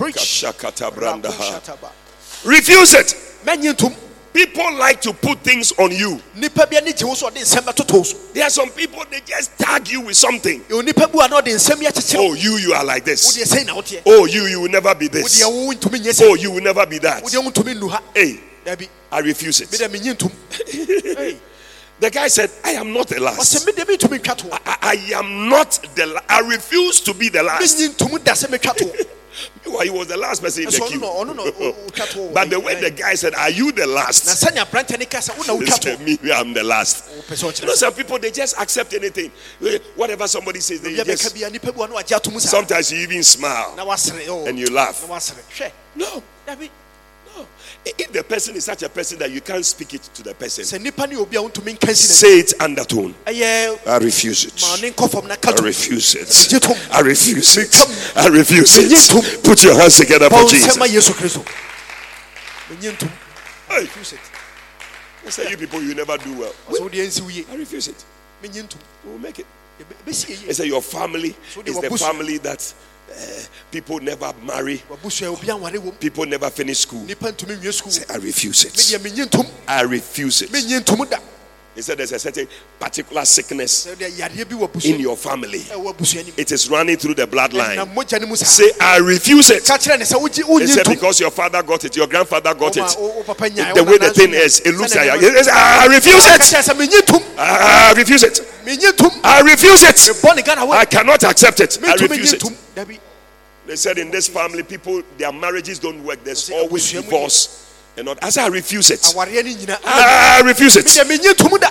[0.03, 1.65] I refuse it
[2.45, 2.45] preach.
[2.45, 3.15] Refuse it.
[4.33, 6.19] People like to put things on you.
[6.35, 9.05] nipa bi ani gye wo so ɔde nsɛm bɛtoto wo so There are some people
[9.11, 10.61] they just tag you with something.
[10.71, 13.37] ɛwɔ nipa bi a na ɔde nsɛm yi Oh, you you are like this.
[13.37, 15.39] wodeɛ sɛi na woteɛ Oh, you you will never be this.
[15.43, 17.23] wodeɛ wo ntumi nyɛ Oh, you will never be that.
[17.23, 18.41] wodeɛ wontumi nnu ha Hey,
[19.13, 19.69] I refuse it.
[19.71, 20.33] medɛ menyi ntom
[21.19, 21.37] Hey,
[22.01, 23.67] The guy said, I am not the last.
[23.67, 24.77] medɛ mentumi ntwa toɔ I,
[25.13, 27.79] I am not the la- I refuse to be the last.
[29.33, 31.01] menyi ntom da sɛ metwa toɔ Well, he was the last person in the queue.
[31.01, 33.87] na ɔno na ɔ- ɔtwa toɔ But the way the guy said, Are you the
[33.87, 34.25] last?
[34.25, 37.05] sɛnea aberantɛ ne ka sɛ wona He said, Me, I'm the last.
[37.31, 39.31] You know, some people they just accept anything.
[39.65, 42.91] Eh, Whatever somebody says, they just bia nipa bi a na wagye atom saa sometimes
[42.93, 45.03] you even smile oh, and you laugh.
[45.09, 46.69] na wasere hwɛ No, dabi no.
[47.85, 50.65] If the person is such a person that you can't speak it to the person,
[50.65, 53.15] sɛ nipa ne obi a wontumi nka si say it undertone.
[53.27, 54.63] I refuse it.
[54.63, 56.63] ma ne nkɔ fam na ka I refuse it.
[56.93, 57.75] I refuse it.
[58.17, 59.43] I refuse it.
[59.45, 60.77] Put your hands together for Jesus.
[60.77, 61.45] nsɛm ma yesu kristo
[62.71, 63.11] menyi ntom
[63.69, 64.21] Hey, refuse it
[65.27, 66.55] I say you people, you never do well.
[66.71, 68.05] ɔsɛ wodeɛ nsi wo yie I refuse it.
[69.05, 69.47] We'll make it.
[70.07, 72.75] I say your family is the family that
[73.13, 77.01] uh, people never marry, wabusua obi anware wom people never finish school.
[77.07, 79.01] nipa ntumi nwie Say, I refuse it.
[79.67, 80.51] I refuse it.
[81.75, 82.47] He said there's a certain
[82.79, 85.65] particular sickness sɛ deɛ yareɛ bi wɔ in your family.
[85.71, 87.79] nim It is running through the bloodline.
[87.95, 89.65] mogya no mu saa Say, I refuse it.
[89.65, 92.77] ka kyerɛ ne sɛ wogye He said, because your father got it, your grandfather got
[92.77, 92.83] it.
[92.99, 96.27] wo- wo papa nyae, The way the thing is, it looks like said, I refuse
[96.27, 96.41] it.
[96.43, 98.41] kyerɛ sɛ menyi ntom I refuse it.
[99.25, 99.97] I refuse it.
[99.97, 101.79] mebɔ ne ghana I cannot accept it.
[101.83, 102.43] I refuse it.
[103.65, 106.23] They said in this family, people, their marriages don't work.
[106.25, 107.72] There's Say, always "Abusua divorce.
[107.97, 109.01] And not, I said, I refuse it.
[109.01, 110.87] awareɛ no nyina I refuse it.
[110.87, 111.71] medeɛ menyi ntom da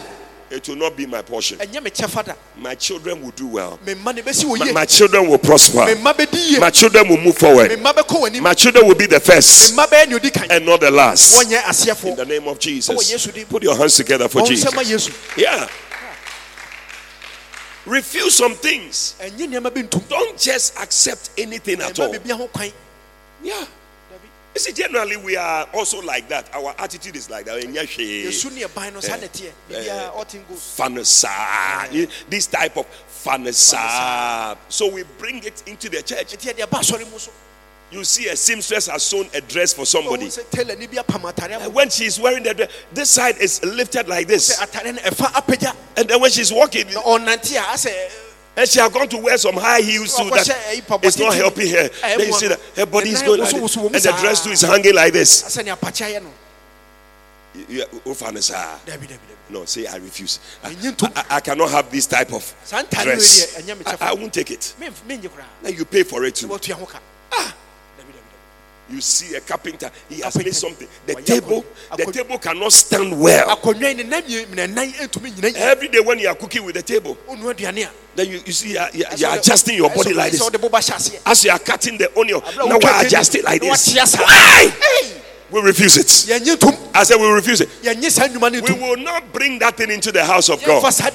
[0.52, 1.58] It will not be my portion.
[1.60, 3.80] ɛnyɛ me kyɛfa da My children will do well.
[3.86, 5.80] me mma ne bɛsi wɔ My, my children will prosper.
[5.96, 7.72] mma bɛdi yie My children will move forward.
[7.72, 10.66] mma bɛkɔ w'anim My children will be the first mma bɛyɛ ne odi kan and
[10.66, 11.42] not the last.
[11.42, 11.50] In
[12.16, 13.46] the name of Oh, Jesus.
[13.50, 15.10] Put your hands together for Jesus.
[15.38, 15.68] Yeah.
[17.86, 19.16] Refuse some things.
[19.20, 22.10] ɛnyɛ nneɛma bi ntom Don't just accept anything at all.
[22.14, 22.72] biribia ho kwan
[23.42, 23.66] Yeah.
[24.62, 26.54] See, generally we are also like that.
[26.54, 27.62] Our attitude is like that.
[27.62, 28.26] Ɛnyɛ hwee.
[28.26, 30.44] yɛsu ne no saa na ɛteɛ biribiaa ɔten
[30.78, 32.10] Fanasa.
[32.30, 32.86] This type of
[33.24, 34.58] fanasa.
[34.70, 36.34] So we bring it into the church.
[36.34, 37.32] ɛnti yɛde ɛba asɔre mu so
[37.92, 40.28] You see, a seamstress has sewn a dress for somebody.
[40.28, 43.38] ɔhu sɛ tailor ni bi apam atare And when she's wearing the dress, this side
[43.38, 44.58] is lifted like this.
[44.60, 46.88] atare no ɛfa apagya And then when she's walking,
[48.62, 50.48] and she has gone to wear some high heels so that
[51.04, 51.90] it's not helping her.
[52.02, 54.62] Then you see that her body is going like this, and the dress too is
[54.62, 55.44] hanging like this.
[55.44, 56.30] asɛ ne apakya yɛ no
[57.54, 58.16] You- you- oh,
[59.50, 60.40] No, say I refuse.
[60.64, 63.56] I, I- I cannot have this type of saa ntare no dress.
[63.58, 64.74] deɛ ɛnyɛ me I, I won't take it.
[64.80, 66.48] Mem- menyɛ koraa Then you pay for it too.
[68.92, 70.88] You see a carpenter, he has made something.
[71.06, 71.64] The table,
[71.96, 73.48] the table cannot stand well.
[73.56, 76.36] akonnwa yi ne nan mie- ne nan ntumi nyina yi Every day when you are
[76.36, 79.38] cooking with the table, ɔnua aduane a then you, you see you are, you are-
[79.38, 80.42] adjusting your body like this.
[80.42, 83.62] ɔde boba hyɛ aseɛ As you are cutting the onion, now table, adjust it like
[83.62, 83.94] this.
[84.18, 84.74] Why?
[85.52, 86.32] We refuse it.
[86.94, 87.70] I said we refuse it.
[87.84, 90.92] yɛnye saa nnwuma no We will not bring that thing into the house of God.
[90.94, 91.10] saa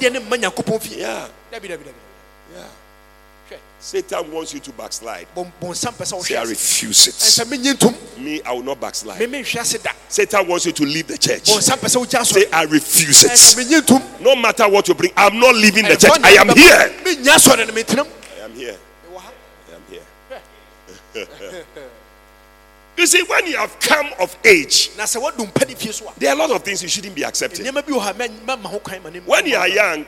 [3.79, 5.27] Satan wants you to backslide.
[5.35, 7.13] bɔn- bɔnsam pɛ Say I refuse it.
[7.15, 9.19] ɛnsɛ menye ntom Me, I will not backslide.
[9.21, 11.43] memenhwɛ ase da Satan wants you to leave the church.
[11.43, 14.19] bɔnsam pɛ sɛ wogya Say I refuse it.
[14.19, 16.11] No matter what you bring, I'm not leaving the church.
[16.23, 16.91] I am here.
[17.03, 18.07] menya asɔre no metenam
[18.39, 18.77] I am here.
[19.69, 21.63] I am here.
[22.97, 26.09] You see, when you have come of age, na sɛ woadu mpa ne fie so
[26.09, 27.65] a there are a lot of things you shouldn't be accepting.
[27.65, 30.05] nneɛma bi wɔ ha mɛ- mɛma ho kwan ma ne When you are young,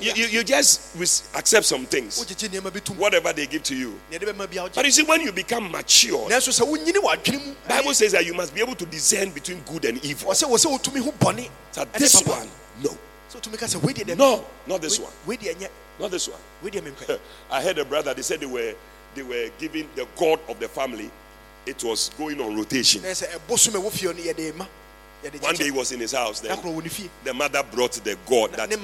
[0.00, 0.96] you, you, you just
[1.34, 3.98] accept some things, wogyegye nneɛma bi tom whatever they give to you.
[4.10, 7.94] neɛde bɛma bia But you see, when you become mature, nanso sɛ wonyini w'adwene Bible
[7.94, 10.30] says that you must be able to discern between good and evil.
[10.30, 12.48] wɔ sɛ wɔ sɛ wotumi ho bɔne So this one,
[12.82, 12.90] no,
[13.56, 16.38] ka sɛ wei deɛ dɛ no, not this one, wei deɛ ɛnyɛ not this one.
[17.50, 18.14] I heard a brother.
[18.14, 18.74] They said they were
[19.14, 21.10] they were giving the god of the family.
[21.68, 23.02] It was going on rotation.
[23.02, 24.66] na sɛ ɛbosom a ɛwɔ fie no yɛde ma
[25.22, 26.40] yɛde One day he was in his house.
[26.40, 28.78] Then da koro wɔ ne fie the mother brought the god that it,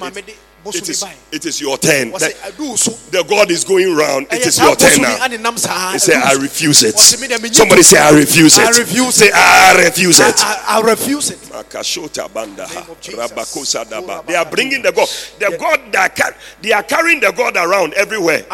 [0.75, 2.11] it is it is your turn.
[2.11, 4.27] wɔ That sɛ aduu so the god is going round.
[4.31, 5.15] It is your turn now.
[5.17, 7.97] yi ane nam saa He said, "I refuse it." Wɔse, "Me de menye Somebody say,
[7.97, 12.67] "I refuse I it." refuse Say, "I refuse it." I, I refuse it Akashota banda
[12.67, 13.31] name of Jesus.
[13.31, 14.23] Rabakosa daba.
[14.27, 15.07] They are bringing the God.
[15.39, 18.45] The God that they are carrying the God around everywhere.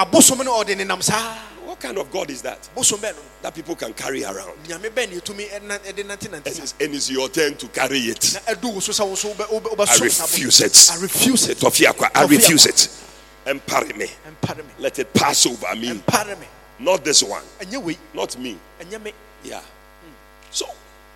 [1.82, 2.70] Abosom no ɔde ne nam saa What kind of God is that?
[2.76, 4.64] bosom bɛɛ no That people can carry around.
[4.68, 8.34] nyame bɛɛ ne ɛtumi ɛna- ɛde nante nante And it's, your turn to carry it.
[8.34, 10.90] na ɛdu wo so sɛ wo so wobɛ- wobɛ- I refuse it.
[10.92, 11.64] I refuse it
[12.16, 12.90] I refuse it.
[13.46, 14.08] Empare me.
[14.80, 15.94] Let it pass over me.
[15.94, 16.48] me
[16.80, 17.44] Not this one.
[18.14, 18.58] Not me
[19.44, 19.62] Yeah.
[20.52, 20.68] So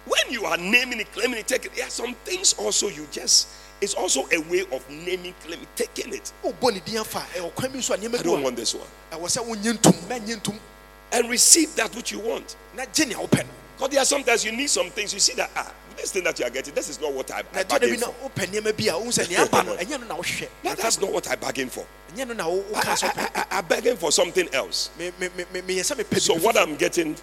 [0.06, 3.08] when you are naming it, claiming it, taking it, there are some things also you
[3.12, 3.48] just
[3.86, 6.34] it's also a way of naming, claiming, taking it.
[6.44, 8.88] wobɔ ne din afa a ɛwɔ kwan bi so a I don't want this one.
[9.12, 10.60] ɛwɔ sɛ wonyɛ ntom mɛnyɛ ntom
[11.12, 12.56] And receive that which you want.
[12.76, 13.46] na gye nea wopɛ
[13.78, 15.14] Because there are sometimes you need some things.
[15.14, 17.40] You see that ah, this thing that you are getting, this is not what I,
[17.40, 18.30] I gye da bi bargained for.
[18.30, 21.00] wopɛ nneɛma bi a wohu sɛ nea aba no ɛnyɛ no na wohwehwɛ That, that's
[21.00, 21.86] not what I bargained for.
[22.16, 24.90] ɛnyɛ no na wo- I, I, I, I bargained for something else.
[26.18, 26.58] So what.
[26.58, 27.16] I'm getting,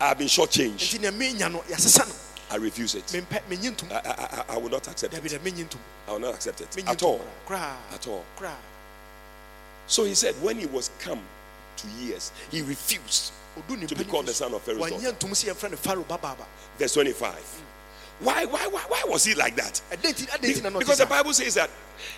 [0.00, 0.98] I've been shortchanged.
[2.54, 3.06] Nti nea menya no yɛasesa no I refuse it.
[3.06, 5.22] mempɛ menye ntom I, I, I, will not accept it.
[5.22, 7.20] da menye ntom I will not accept it at all.
[7.50, 8.24] At all.
[9.86, 11.20] So he said, when he was come
[11.76, 13.32] to years, he refused
[13.86, 15.12] to be called the son of Pharaoh's daughter.
[15.12, 16.44] ntom sɛ yɛmfrɛ no faro babaaba
[16.78, 17.62] Verse 25.
[18.20, 19.80] Why, why, why, why was he like that?
[19.90, 21.06] ɛdɛn nti adɛn nti na na ɔte Because the?
[21.06, 21.70] Bible says that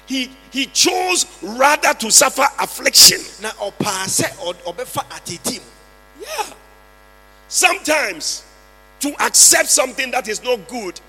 [0.06, 3.20] he he chose rather to suffer affliction.
[3.42, 5.70] na ɔpaa sɛ ɔ- ɔbɛfa atete mu
[6.22, 6.52] Yeah.
[7.48, 8.42] Sometimes
[9.10, 11.00] to accept something that is not good,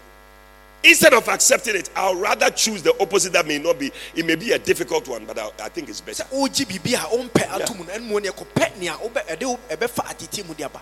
[0.84, 3.92] instead of accepting it, I'll rather choose the opposite that may not be.
[4.16, 6.24] It may be a difficult one, but I, I think it's better.
[6.24, 9.44] sɛ wogye biribi a wompɛ ato mu no ɛno mu ne ɛkɔpɛ nea wobɛ- ɛde
[9.46, 10.82] wo- ɛbɛfa atete mu de aba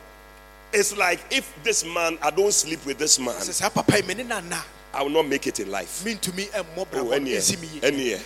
[0.74, 4.02] It's like if this man, I don't sleep with this man, sɛ saa papa yi
[4.04, 6.04] mene nana I will not make it in life.
[6.06, 8.20] Oh, any year, me yie any year,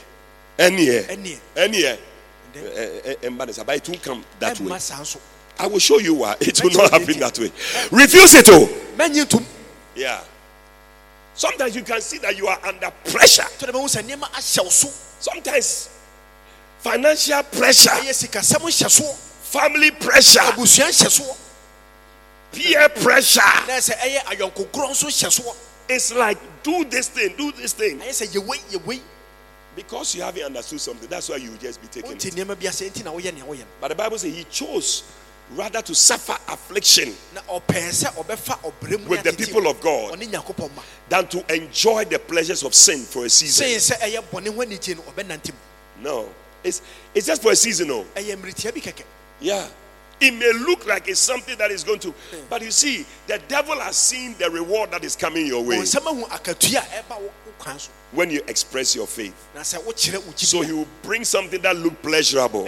[0.58, 1.40] any year, Any year.
[1.56, 1.98] any year.
[2.54, 4.68] Then- Eh, eh, eh, but it won't come that way.
[5.60, 7.52] Ɛmma saa nso I will show you why it will not happen that way.
[7.92, 8.68] Refuse it, oh.
[8.98, 9.44] mɛnye ntom
[9.96, 10.22] Yeah.
[11.36, 13.44] Sometimes you can see that you are under pressure.
[13.44, 15.90] sɛ de bɛhu sɛ nneɛma ahyɛ wo so Sometimes
[16.80, 19.16] financial pressure, ɛyɛ sikasɛm hyɛ soɔ
[19.52, 21.38] family pressure, abusua hyɛ soɔ
[22.52, 23.42] peer pressure.
[23.68, 25.56] na sɛ ɛyɛ ayɔnkokorɔ nso hyɛ soɔ
[25.92, 28.00] It's like do this thing, do this thing.
[28.00, 29.00] ɛyɛ sɛ yɛwei yɛwei
[29.76, 32.20] Because you haven't understood something, that's why you just be taking it.
[32.20, 35.04] nneɛma bi ase nti na woyɛ nea woyɛ no But the Bible says he chose
[35.56, 40.14] rather to suffer affliction na ɔpɛɛ sɛ ɔbɛfa ɔbrɛ mu with the people of God
[40.14, 40.82] ɔne nyankopɔn ma.
[41.10, 43.68] than to enjoy the pleasures of sin for a season.
[43.68, 45.60] sɛn sɛ ɛyɛ bɔne ho anigye no ɔbɛnante mu.
[46.02, 46.30] No,
[46.64, 46.82] it's
[47.14, 47.88] it's just for a season.
[47.88, 49.04] No, ɛyɛ mmeretia bi kɛkɛ.
[49.42, 49.68] Yeah.
[50.22, 52.42] It may look like it's something that is going to, hmm.
[52.50, 55.78] but you see, the devil has seen the reward that is coming your way.
[55.78, 57.90] Ɔnsɛm ahu akatua a ɛba wo wo kwan so.
[58.12, 59.34] When you express your faith.
[59.56, 62.66] na sɛ wokyerɛ wo So he will bring something that look pleasurable,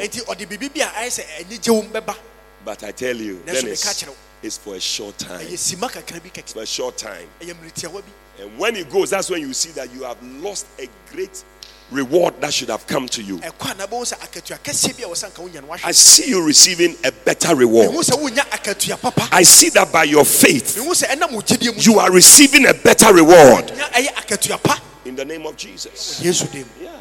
[2.66, 3.56] enti ɔde biribi bi a ɛyɛ sɛ anigye wo bɛba but I tell you, what
[3.56, 4.18] it's, they catch it.
[4.44, 5.40] it's for a short time.
[5.40, 7.28] ɛyɛ sima kakra bi It's for a short time.
[7.42, 10.66] ɛyɛ mmeretiawa bi And when it goes, that's when you see that you have lost
[10.80, 11.44] a great
[11.92, 13.38] reward that should have come to you.
[13.40, 15.92] ɛkɔ a na bɛhu sɛ akatua kɛseɛ bi a wɔ sɛ anka wonya no I
[15.92, 17.90] see you receiving a better reward.
[17.90, 21.76] sɛ wonya akatua papa I see that by your faith, mehu sɛ ɛnam wo gyidie
[21.76, 25.58] mu you are receiving a better reward nya ɛyɛ akatua pa in the name of
[25.58, 26.22] Jesus.
[26.24, 26.92] Yeah.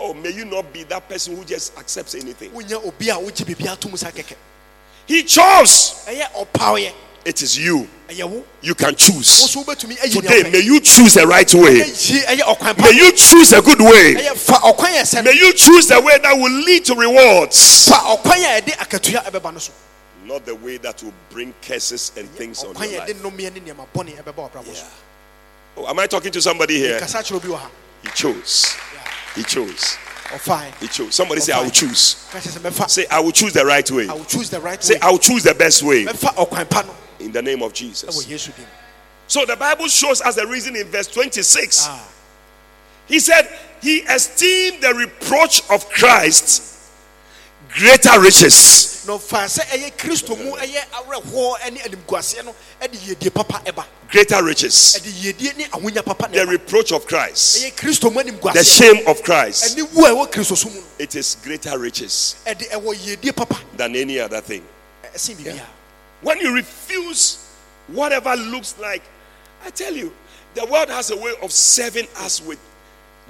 [0.00, 2.52] Oh, may you not be that person who just accepts anything.
[5.08, 6.04] He chose.
[7.24, 7.88] It is you.
[8.62, 9.26] You can choose.
[9.28, 11.80] so wobɛtumi ayi Today, may you choose the right way.
[11.80, 14.14] ɛyi ɛyɛ ɔkwan pa May you choose a good way.
[14.14, 17.88] ɛyɛ fa ɔkwan yɛ sɛ May you choose the way that will lead to rewards.
[17.88, 19.72] fa ɔkwan a ɛde akatua ɛbɛba no so
[20.24, 23.08] Not the way that will bring curses and things on your life.
[23.10, 24.84] nnomeɛ ne nneɛma bɔne ɛbɛba ɔbrabɔ so
[25.76, 26.98] Oh, am I talking to somebody here?
[26.98, 27.68] kasa kyerɛ obi wɔ ha
[28.02, 28.74] He chose.
[29.34, 29.96] He chose.
[30.80, 31.14] He chose.
[31.14, 32.28] Somebody say, I will choose.
[32.30, 34.08] ka kyerɛ sɛ mɛfa Say, I will choose the right way.
[34.08, 36.04] I will choose the right Say, way I will choose the best way.
[36.04, 38.26] mɛfa ɔkwan pa no In the name of Jesus.
[39.26, 41.86] So the Bible shows us the reason in verse 26.
[41.88, 42.08] Ah.
[43.06, 43.48] He said,
[43.82, 46.77] He esteemed the reproach of Christ
[47.78, 49.04] greater riches.
[49.06, 53.84] na ɔfa sɛ ɛyɛ kristo mu ɛyɛ awerɛhoɔ ne animguaseɛ no ɛde yiedie papa ɛba
[54.10, 54.98] Greater riches.
[55.00, 57.62] ɛde yiedie ne ahonya papa na The reproach of Christ.
[57.62, 59.76] ɛyɛ kristo mu The shame of Christ.
[59.76, 63.34] ɛne wu a ɛwɔ kristo so mu no It is greater riches ɛde ɛwɔ yiedie
[63.36, 64.64] papa than any other thing.
[65.14, 65.66] biribiara
[66.20, 67.38] When you refuse
[67.86, 69.02] whatever looks like,
[69.64, 70.12] I tell you,
[70.54, 72.58] the world has a way of serving us with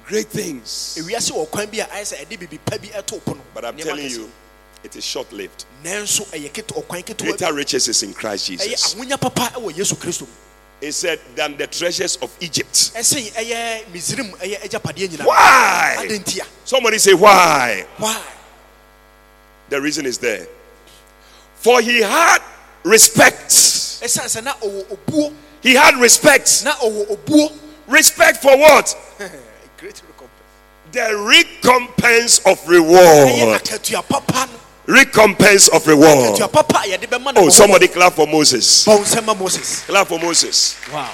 [0.09, 0.97] great things.
[0.99, 3.65] ewiase wɔ kwan bi a ayɛ sɛ ɛde biribi pa bi ɛto po no But
[3.65, 4.29] I'm telling you,
[4.83, 5.65] it is short lived.
[5.83, 8.95] nanso ɛyɛ kete ɔkwan ketewa bi Greater riches is in Christ Jesus.
[8.95, 10.27] ahonya papa ɛwɔ yesu kristo mu
[10.81, 12.73] He said, than the treasures of Egypt.
[12.95, 16.19] ɛsen ɛyɛ misrim ɛyɛ agyapadeɛ nyinaa Why?
[16.65, 17.85] Somebody say, why?
[17.97, 18.21] why
[19.69, 20.47] The reason is there.
[21.57, 22.39] For he had
[22.83, 23.49] respect.
[23.49, 26.63] ɛsiane sɛ na ɔwɔ obuo He had respect.
[26.63, 27.51] na ɔwɔ obuo
[27.87, 28.95] Respect for what?
[29.79, 30.35] great recompense
[30.91, 33.61] The recompense of reward.
[33.61, 34.59] akatua papa no
[34.93, 36.35] Recompense of reward.
[36.35, 38.85] akatua papa a yɛde bɛma no Oh, somebody clap for Moses.
[38.85, 40.75] bɔ nsɛm moses Clap for Moses.
[40.91, 41.11] wow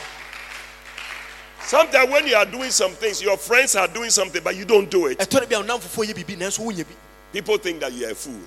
[1.65, 4.89] Sometimes when you are doing some things, your friends are doing something, but you don't
[4.89, 5.17] do it.
[5.17, 6.93] ɛtɔ da bi a ɔnam fofoɔ yɛ biribi nanso wonyɛ bi
[7.33, 8.39] People think that you are a fool,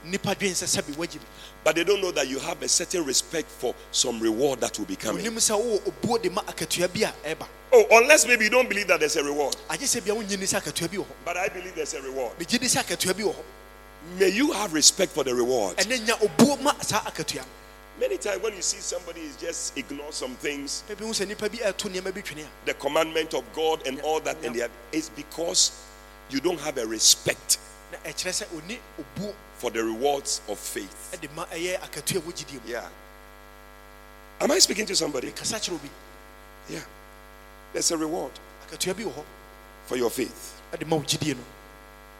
[1.72, 3.04] nnipa dwen sɛ sɛbi woagye bi but they don't know that you have a certain
[3.04, 5.24] respect for some reward that will be coming.
[5.24, 8.66] onim sɛ wowɔ obuo de ma akatua bi a ɛba Oh, unless maybe you don't
[8.68, 11.48] believe that there's a reward, agye sɛ bia wonye ni sɛ akatua bi but I
[11.48, 12.38] believe there's a reward.
[12.38, 13.32] megye di sɛ akatua bi
[14.18, 15.76] May you have respect for the reward.
[15.76, 17.42] ɛne nya obuo ma saa akatua.
[17.42, 21.26] No Many times when you see somebody is just ignore some things, baabi hu sɛ
[21.26, 22.48] nnipa bi ɛto nneɛma bi twene a.
[22.64, 24.56] the commandment of God and all that, and
[24.92, 25.72] it's because
[26.30, 27.58] you don't have a respect
[29.62, 31.18] na ɛkyerɛ sɛ ɔni obuo for the rewards of faith.
[31.20, 32.88] de ma ɛyɛ akatua a wɔ gyidie mu Yeah.
[34.40, 35.32] Am I speaking to somebody?
[36.68, 36.80] Yeah.
[37.72, 38.32] There's a reward
[38.68, 39.24] akatua bi wɔ hɔ
[39.86, 40.60] for your faith.
[40.78, 41.42] de ma wo gyidie no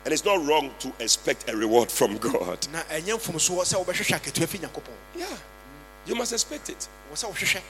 [0.04, 2.66] And it's not wrong to expect a reward from God.
[2.72, 5.36] na ɛnyɛ mfomsoɔ sɛ wobɛhwehwɛ akatua fi nyankopɔn Yeah.
[6.06, 6.88] You must expect it.
[7.12, 7.62] wɔ sɛ wohwehwɛ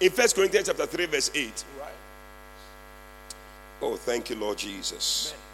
[0.00, 1.64] In First Corinthians chapter 3, verse 8.
[1.80, 1.92] Right.
[3.82, 5.32] Oh, thank you, Lord Jesus.
[5.34, 5.47] Rabo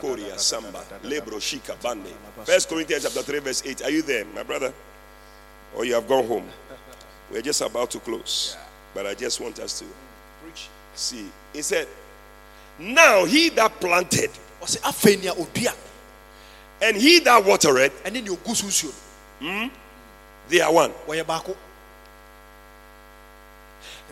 [0.00, 2.12] koria samba lebro shika bande.
[2.44, 3.82] First Corinthians chapter 3, verse 8.
[3.82, 4.72] Are you there, my brother?
[5.76, 6.48] Or you have gone home?
[7.30, 8.56] We're just about to close.
[8.94, 9.86] But I just want us to
[10.94, 11.28] see.
[11.52, 11.86] He said,
[12.78, 14.30] Now he that planted
[14.62, 15.74] ɔsɛ afei nea ɔdua
[16.80, 18.92] and he that watered, nea ɔgu so nsuo
[19.40, 19.74] no hmm?
[20.48, 20.92] they are one.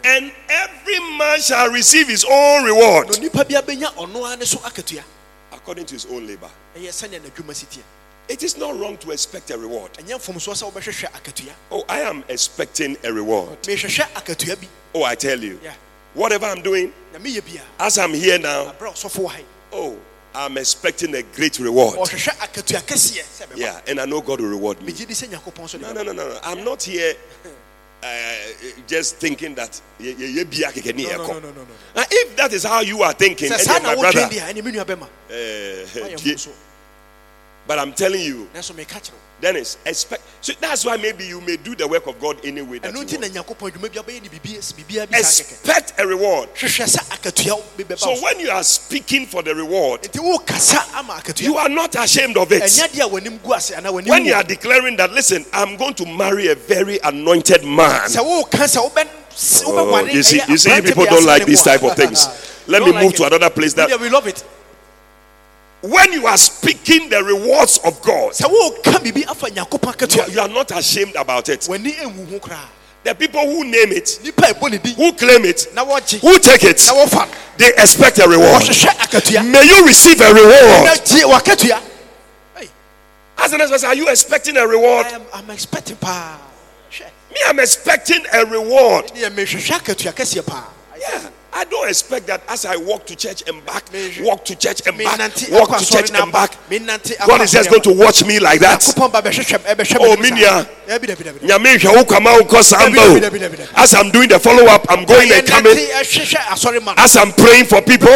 [0.05, 4.45] And every man shall receive his own reward na onipa bi abɛnya ɔno ara ne
[4.45, 5.03] so akatua
[5.53, 6.51] according to his own labor.
[6.77, 7.83] ɛyɛ sɛnea n'adwuma si teɛ
[8.29, 9.93] It is not wrong to expect a reward.
[9.95, 13.63] ɛnyɛ mfomsoɔ sɛ wobɛhwehwɛ akatua Oh, I am expecting a reward.
[13.63, 15.61] mehwehwɛ akatua bi Oh, I tell you.
[15.63, 15.75] Yeah.
[16.15, 19.39] Whatever I'm doing, na meyɛ bia as I'm here now, aberɛ a ɔsɔfo wɔ ha
[19.39, 19.97] yi oh,
[20.33, 21.97] I'm expecting a great reward.
[21.99, 24.93] ɔhwehwɛ akatua kɛseɛ sɛ bɛba Yeah, and I know God will reward me.
[24.93, 26.39] megye di sɛ nyankopɔn so de No, no, no, no, no.
[26.45, 27.15] I'm not here
[28.03, 28.07] Uh,
[28.87, 31.29] just thinking that ye- ye- ye bia keke ni No, no, eko.
[31.35, 31.67] no, no, no, no.
[31.95, 34.01] Now, if that is how you are thinking, sɛ and saa then eh, na my
[34.01, 36.53] brother, wotwɛn deɛ ɛne me nua bɛma uh, eh, woayɛ eh, die- mfomsoɔ
[37.67, 38.49] but I'm telling you,
[39.41, 40.23] Dennis, expect.
[40.43, 42.79] So that's why maybe you may do the work of God anyway.
[42.79, 43.35] That you nti na want.
[43.35, 46.55] nyankopɔn adwuma bi abɛyɛ ne biribi biribiaa bi saa Expect a reward.
[46.55, 50.95] hwehwɛ sɛ akatua bi bɛba So when you are speaking for the reward, nti wokasa
[50.99, 52.63] ama akatua you are not ashamed of it.
[52.63, 55.77] ɛnyɛ deɛ a w'anim gu ase anaa w'anim When you are declaring that, listen, I'm
[55.77, 58.09] going to marry a very anointed man.
[58.09, 61.83] sɛ woka sɛ wobɛ s- Oh, you see, you see, people don't like these type
[61.83, 62.27] of things.
[62.67, 63.73] Let me move to another place.
[63.75, 64.43] That Yeah, we love it
[65.83, 70.29] when you are speaking the rewards of God, sɛ woka biribi afa nyankopɔn you are,
[70.31, 71.61] you are not ashamed about it.
[71.61, 72.59] w'ani ɛnwu ho
[73.03, 75.69] The people who name it, nnipa a ɛbɔ ne din who claim it,
[76.21, 76.83] who take it,
[77.57, 78.63] they expect a reward.
[79.51, 80.89] May you receive a reward.
[83.43, 85.07] As person, are you expecting a reward?
[85.07, 86.39] I am- I'm expecting hwɛ
[87.31, 89.07] Me, I'm expecting a reward.
[89.15, 90.13] deɛ mehwehwɛ akatua
[90.99, 91.31] Yeah.
[91.53, 93.85] I don't expect that as I walk to church and back,
[94.21, 95.19] walk to church and back,
[95.51, 96.53] walk to church and back.
[96.71, 98.81] na menante akɔ God is just going to watch me like that.
[98.81, 100.67] nyankopɔn ba bɛhwehwɛ ɛbɛhwɛ Oh, Minia.
[100.89, 101.11] dabi.
[103.77, 105.75] As I'm doing the follow up, I'm going and coming.
[105.75, 108.09] ɛhwehwɛ asɔre As I'm praying for people,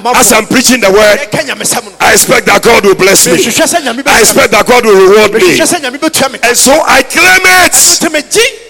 [0.00, 3.26] ma as I'm preaching the word, yɛka nyamesɛm no I expect that God will bless
[3.26, 3.32] me.
[3.34, 5.58] mehwehwɛ sɛ nyame I expect that God will reward me me.
[5.58, 8.63] mehwehwɛ sɛ nyame bɛtua me And so I claim it.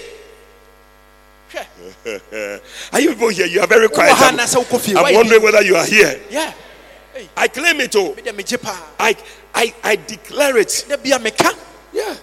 [2.93, 3.45] Are you people here?
[3.47, 4.13] You are very quiet.
[4.17, 6.21] I'm, anaasɛ wokɔ fie I'm wondering whether you are here.
[6.29, 6.53] Yeah.
[7.35, 7.95] I claim it.
[7.95, 8.15] Oh,
[8.61, 9.15] paa I,
[9.53, 10.85] I, I declare it.
[10.87, 11.55] da bia meka
[11.93, 12.15] Yeah.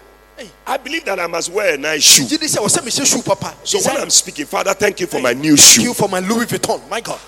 [0.66, 2.24] I believe that I must wear a nice shoe.
[2.26, 5.06] gye di sɛ wɔ sɛ mehyɛ shoe papa So when I'm speaking, Father, thank you
[5.06, 5.76] for my new shoe.
[5.76, 7.18] Thank you for my Louis Vuitton my God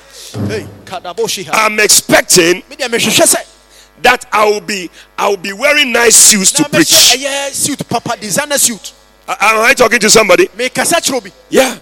[0.48, 0.66] hey
[1.52, 3.46] I'm expecting medeɛ mehwehwɛ sɛ
[4.02, 6.88] that I will be I will be wearing nice shoes to preach.
[7.52, 8.92] suit papa designer suit
[9.28, 10.46] Am I talking to somebody?
[10.48, 11.78] mekasa kyerɛ obi Yeah.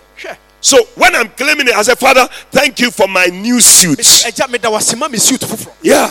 [0.63, 3.99] So when I'm claiming it, I say, Father, thank you for my new suit.
[3.99, 6.11] agya meda wase ma me suit foforɔ Yeah.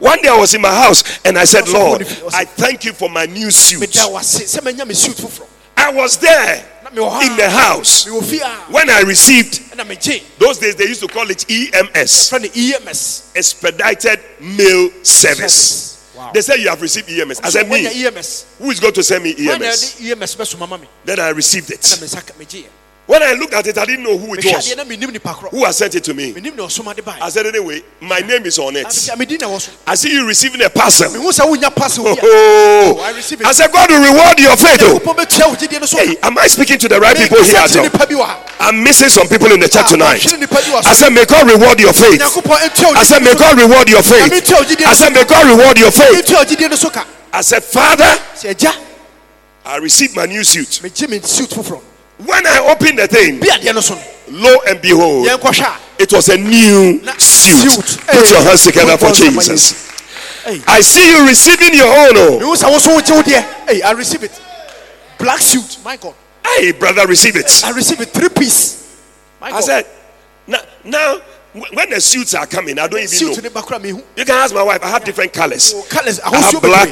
[0.00, 2.02] One day I was in my house and I said, Lord,
[2.34, 3.80] I thank you for my new suit.
[3.80, 7.48] meda wase sɛ manya me suit foforɔ I was there na mewɔ hɔ in the
[7.48, 9.60] house mewɔ fie a when I received
[10.40, 15.92] those days they used to call it EMS, ems expedited mail service.
[16.16, 16.30] Wow.
[16.32, 17.40] They said you have received EMS.
[17.40, 20.00] I said, Me, ems who is going to send me EMS?
[20.00, 21.82] ɛde ems bɛsoma ma Then I received it.
[23.08, 24.66] Me nsa ka megyeɛ When I looked at it, I didn't know who it was.
[24.72, 26.32] adeɛ na menim nipa korɔ Who has sent it to me?
[26.32, 28.86] menim na ɔsoma de bae I said, Anyway, my name is on it.
[29.18, 31.10] medi na wɔ so I see you receiving a parcel.
[31.10, 33.46] mehu sɛ wonya pass wo Oh, I receive it.
[33.46, 34.80] I said, God will reward your faith.
[34.82, 34.98] oh.
[34.98, 37.54] wopɔ bɛtua wo gyidie no so Hey, am I speaking to the right people here
[37.54, 37.82] Mekasa at kyerɛ all?
[37.84, 40.20] nipa bi wɔ ha I'm missing some people in the church Ah, tonight.
[40.22, 42.20] mahwere nipa bi wɔ I said, May God reward your faith.
[42.20, 44.44] nyankopɔn ɛtua wo I said, May God reward your faith.
[44.44, 46.24] tua wo gyidie I said, May God reward your faith.
[46.24, 46.90] ɛtua wo gyidie no so
[47.32, 48.08] I said, Father,
[49.66, 50.80] I received my new suit.
[52.20, 53.94] Megye me suit foforɔ When I opened the thing, bi adeɛ no so
[54.30, 55.26] no lo and behold,
[55.98, 58.06] it was a new suit.
[58.06, 59.90] Put your hands together for Jesus.
[60.66, 62.40] I see you receiving your own.
[62.40, 64.40] Mehu sɛ wo so wogye hey I receive it.
[65.18, 66.14] Black suit my God.
[66.44, 67.64] Hey, brother, receive it.
[67.64, 68.10] I receive it.
[68.10, 69.00] Three piece.
[69.40, 69.86] My I said,
[70.46, 71.18] now, now
[71.54, 74.02] when the suits are coming, I don't even know.
[74.16, 74.82] You can ask my wife.
[74.82, 75.72] I have different colors.
[75.72, 76.88] I have black.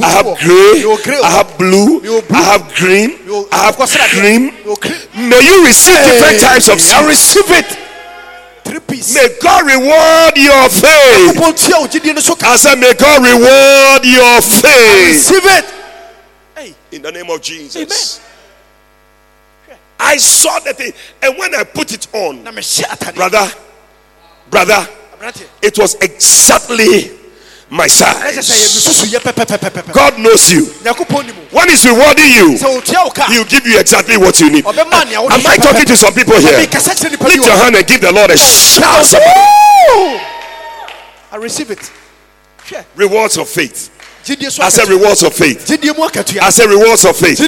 [0.00, 1.20] I have gray.
[1.22, 2.00] I have blue.
[2.30, 3.18] I have green.
[3.50, 3.76] I have
[4.14, 4.54] cream.
[5.18, 6.92] May you receive different types of suits.
[6.94, 7.84] I receive it
[9.12, 11.36] May God reward your faith.
[11.36, 15.44] wopɔ tua wo gyidie no so ka I said, May God reward your faith receive
[15.44, 15.64] it
[16.92, 18.20] in the name of Jesus.
[19.68, 19.78] Amen.
[19.98, 23.46] I saw the thing, and when I put it on, na mehyɛ atade brother,
[24.50, 24.86] brother,
[25.62, 27.10] it was exactly
[27.70, 28.36] my size.
[29.92, 30.66] God knows you.
[31.50, 34.66] When He's rewarding you, sɛ wotua wo ka He'll give you exactly what you need.
[34.66, 34.76] Am
[35.46, 36.58] I talking to some people here?
[36.58, 39.06] mekasa kyerɛ nipa bi Lift your hand and give the Lord a shout.
[41.32, 41.90] I receive it
[42.96, 43.90] Rewards of faith.
[44.26, 45.66] I said rewards of faith.
[45.66, 47.38] gyidie mu akatua I said rewards of faith.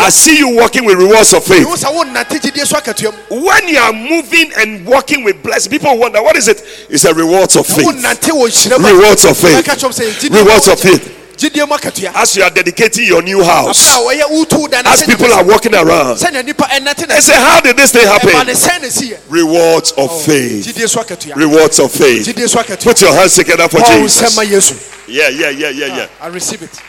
[0.00, 1.66] I see you walking with rewards of faith.
[1.66, 5.70] mehu sɛ wonnante gyidie so akatua mu When you are moving and walking with blessing,
[5.72, 6.62] people wonder what is it?
[6.88, 7.84] It's a rewards of faith.
[7.86, 9.56] wonnante wɔ nhyira mu a- Rewards of faith.
[9.64, 11.10] Mɛka kyerɛ wo sɛ gyidie mu Rewards of faith.
[11.36, 14.92] gyidie mu akatua as you are dedicating your new house, a wɔyɛ wotu dan na
[14.92, 16.16] as people are walking around.
[16.16, 18.54] sɛnea nipa ɛnɛte na They say, How did this thing happen?
[18.88, 20.64] si Rewards of faith.
[20.66, 22.24] gyidie so akatua Rewards of faith.
[22.28, 24.93] gyidie so akatua Put your hands together for Jesus.
[25.06, 26.08] Yeah, yeah, yeah, yeah, yeah.
[26.20, 26.82] i receive it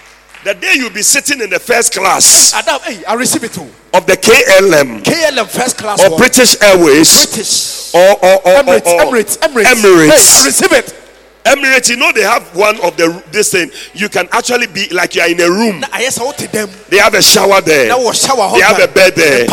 [0.44, 3.68] The day you'll be sitting in the first class adam hey i receive it o
[3.94, 8.64] of the KLM klm first class or wɔ British Airways british or, or, or, or,
[8.64, 10.08] emirates or emirates emirates Emirates.
[10.08, 11.02] hey i receive it
[11.46, 13.70] Emirates, you know they have one of the this thing.
[13.94, 15.80] You can actually be like you are in a room.
[15.80, 17.88] na ayɛ sɛ wote dɛm They have a shower there.
[17.88, 19.46] na wɔ shower hɔ They have a bed there.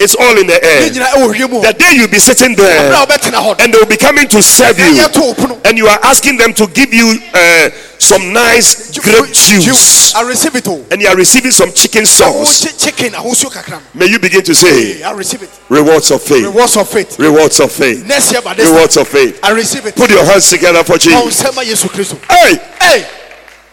[0.00, 0.90] It's all in the air.
[0.90, 3.78] nyinaa ɛwɔ wiem hɔ The day you'll be sitting there a wobɛtena hɔ and they
[3.78, 6.66] will be coming to serve you, ɛyɛ to opono and you are asking them to
[6.66, 11.50] give you uh, some nice grape juice, i receive it o and you are receiving
[11.50, 12.64] some chicken sauce.
[12.64, 16.10] Oh, wokye chicken ahosuo kakra no May you begin to say, i receive it Rewards
[16.10, 16.44] of faith.
[16.44, 18.06] rewards of faith Rewards of faith.
[18.06, 19.40] next year Rewards of faith.
[19.42, 21.42] i receive it Put your hands together for Jesus.
[21.42, 23.06] nsɛm ma yesu kristo Hey, hey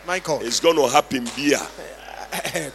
[0.07, 1.61] my god it's going to happen here.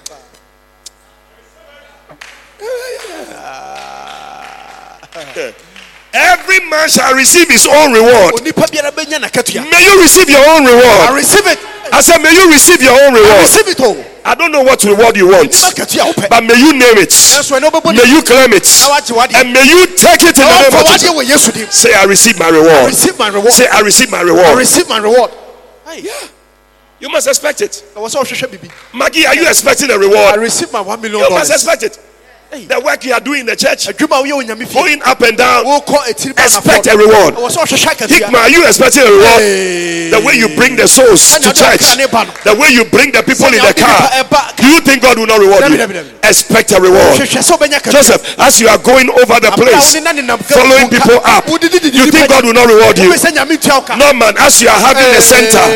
[6.12, 8.34] Every man shall receive his own reward.
[8.34, 11.00] onipa biara bɛnya n'akatua May you receive your own reward.
[11.08, 11.58] i receive it
[11.92, 13.30] I said, may you receive your own reward.
[13.30, 16.42] i receive it o I don't know what reward you want, nipa akatua wopɛ but
[16.44, 17.10] may you name it.
[17.10, 18.66] nanso ɛna wobɛbɔ May you claim it.
[18.66, 21.10] na wagye wadeɛ And may you take it in the name of Jesus.
[21.10, 22.86] wadeɛ wɔ yesu dim Say, I receive my i reward.
[22.90, 24.46] receive my reward Say, I receive my reward.
[24.46, 25.30] i receive my reward
[25.86, 26.08] Hey,
[26.98, 27.82] You must expect it.
[27.94, 30.34] ɛwɔ sɛ ɔhwehwɛ bibi Maggie, are you expecting a reward?
[30.34, 31.98] I receive my one million You must expect it.
[32.50, 35.02] The work you are doing in the church, adwuma a woyɛ wɔ nyame fie going
[35.06, 37.38] up and down, wokɔ etiri ba expect a reward.
[37.38, 39.38] ɛwɔ sɛ ɔhwehwɛ akatua Hikma, are you expecting a reward?
[40.10, 41.94] The way you bring the souls to church,
[42.42, 44.10] the way you bring the people in the car.
[44.58, 45.78] Do you think God will not reward you?
[46.26, 47.22] Expect a reward.
[47.22, 49.94] hwehwɛ sɛ wobɛnya akatua Joseph, as you are going over the place,
[50.50, 53.14] following people up, you think God will not reward you?
[53.14, 55.70] wobɛsɛ nyame ntua wo ka No, man, as you are having a center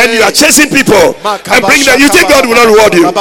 [0.00, 3.12] and you are chasing people and bring them, you think God will not reward you?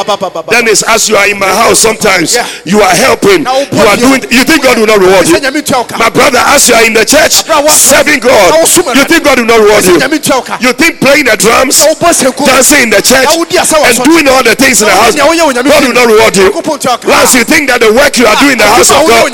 [0.56, 4.22] Then it's as you are in my house sometimes, you are helping, you are doing,
[4.32, 5.36] you think God will not reward you?
[5.36, 8.54] wobɛsɛ nyame ntua wo ka My brother, as you are in the church serving God,
[8.96, 9.98] you think God will not reward you?
[10.00, 13.02] nyame ntua wo ka You think playing the drums, na wobɔ senku dancing in the
[13.02, 15.94] church, na wodi asa wɔ and doing all the things in the house, God will
[15.94, 16.52] not reward you.
[16.54, 19.32] Once you think that the work you are doing in the house of God,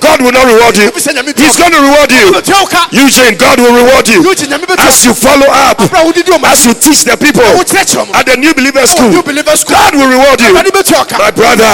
[0.00, 0.90] God will not reward you.
[0.94, 2.30] He's going to reward you.
[2.32, 4.22] ntua wo ka Eugene, God will reward you.
[4.22, 6.74] yóò ti nyame bɛ As you follow up, abira wo didi o ma as you
[6.74, 9.76] teach the people wo kyerɛkyerɛ mo at the New Believer School, new believer school.
[9.76, 10.48] God will reward you.
[10.54, 11.64] abira ni bɛ tua ka My brother,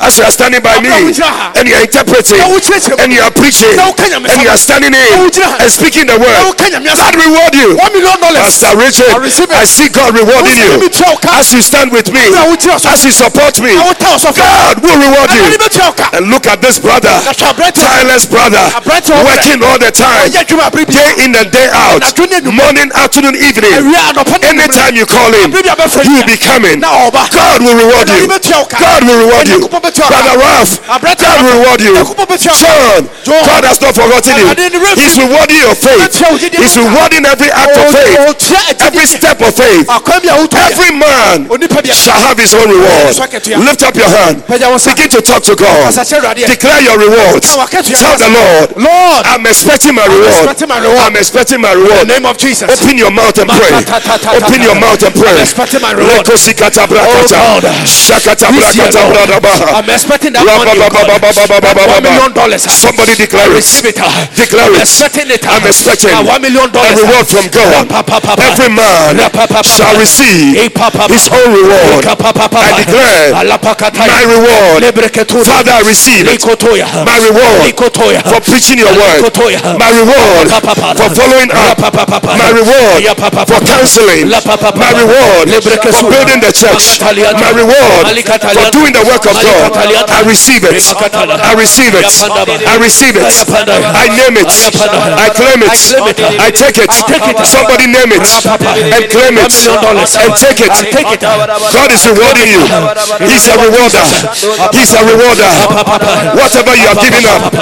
[0.00, 1.52] as you are standing by me gyina ha.
[1.56, 4.28] and you are interpreting na wo kyerɛkyerɛ and you are preaching Na wo ka nyame
[4.32, 5.12] and you are standing in
[5.60, 7.76] and speaking the word, God reward you.
[7.76, 9.56] one million dollars Pastor Richard, I receive it.
[9.56, 10.88] I see God rewarding Wo sɛ nyame you.
[10.88, 12.88] tua wo ka As you stand with me, Abra, wo gyina so.
[12.90, 15.42] as you support me, na wo ta ɔsɔfo God will reward you.
[15.58, 19.60] bɛ tua wo ka And look at this brother, na hwɛ abirante tireless brother, working
[19.64, 22.52] all the time, ɔyɛ adwuma abiri bi day in and day out, Anadwo ne anwummerɛ.
[22.56, 23.72] morning, afternoon, evening.
[23.72, 26.80] Anytime you call him, abiri bi a bɛfrɛ he will be coming.
[26.80, 28.26] God will reward you.
[28.28, 28.78] bɛtua wo ka.
[28.78, 29.58] God will reward you.
[29.60, 30.22] Onyankopɔn bɛtua wo ka.
[30.22, 31.92] Brother Ralph, Abrante God will reward you.
[31.94, 33.02] Onyankopɔn bɛtua wo ka.
[33.24, 33.44] John.
[33.46, 34.46] God has not forgotten you.
[34.96, 36.00] He's rewarding your faith.
[36.02, 39.86] Bɛtua wo gyidie He's rewarding every act of faith, every step of faith.
[39.88, 43.14] akwan bi a wotu Every man onipa bi a shall have his own reward.
[43.62, 44.42] Lift up your hand.
[44.46, 45.88] pɛgya wo nsa Begin to talk to God.
[45.92, 47.48] Declare your rewards.
[47.48, 50.28] Tell the Lord, lord I'm expecting my reward.
[50.28, 51.00] expecting my reward.
[51.00, 52.02] I'm expecting my reward.
[52.02, 53.72] in the name of jesus Open your mouth and pray.
[54.36, 55.32] Open your mouth and pray.
[55.32, 56.28] I'm expecting my reward.
[56.28, 57.60] Oh.
[57.62, 57.64] God.
[57.86, 59.66] Shakata This year, brakata Lord, bradabaha.
[59.78, 60.88] I'm expecting that money, oh.
[61.62, 62.62] That one million dollars.
[62.62, 63.54] Somebody declare it.
[63.62, 63.98] Receive it.
[64.00, 64.88] uh, Declare I'm it.
[65.30, 65.44] it.
[65.46, 66.98] uh, I'm expecting uh, one million a dollars.
[67.02, 67.86] reward from God.
[68.42, 69.16] Every man
[69.62, 70.56] shall receive
[71.12, 72.04] his own reward.
[72.06, 74.82] I declare my reward.
[75.46, 76.42] Father, I receive it.
[77.06, 77.74] My reward
[78.28, 79.22] for preaching your word.
[79.78, 81.78] My reward for following up.
[82.38, 83.02] My reward
[83.48, 84.28] for counseling.
[84.28, 85.48] My reward
[85.92, 87.00] for building the church.
[87.00, 88.06] My reward
[88.40, 89.72] for doing the work of God.
[90.10, 90.74] I receive it.
[90.74, 92.06] I receive it.
[92.66, 93.22] I receive it.
[93.22, 94.48] I name it.
[94.48, 95.70] I claim it.
[95.70, 96.18] I claim it.
[96.40, 96.88] I take it.
[96.90, 97.36] I take it.
[97.46, 98.26] Somebody name it
[98.94, 100.16] and claim it One million dollars.
[100.16, 100.70] and take it.
[100.70, 101.20] I take it.
[101.20, 102.62] God is rewarding you.
[103.26, 104.06] He's a rewarder.
[104.74, 105.52] He's a rewarder.
[106.38, 107.52] Whatever you are giving up,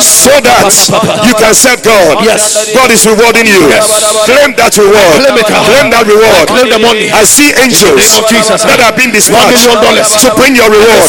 [0.00, 0.64] so that
[1.26, 2.24] you can serve God.
[2.24, 2.72] Yes.
[2.74, 3.60] God is rewarding you.
[4.24, 5.24] Claim that reward.
[5.24, 6.44] Claim that reward.
[6.48, 7.10] Claim the money.
[7.10, 8.62] I see angels name of Jesus.
[8.64, 11.04] that have been dispatched to bring your reward.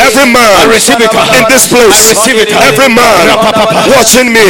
[0.00, 0.55] Every it.
[0.56, 1.10] Man receive it.
[1.10, 2.52] in this place, I receive it.
[2.52, 3.32] every man
[3.96, 4.44] watching me,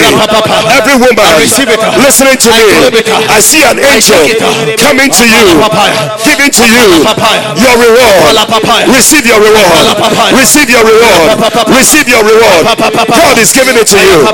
[0.74, 1.80] every woman I receive it.
[2.02, 2.66] listening to me.
[3.30, 4.18] I see an angel
[4.82, 5.46] coming to you,
[6.26, 6.86] giving to you
[7.62, 8.34] your reward.
[8.90, 9.86] Receive your reward.
[10.34, 11.38] Receive your reward.
[11.70, 12.66] Receive your reward.
[13.06, 14.26] God is giving it to you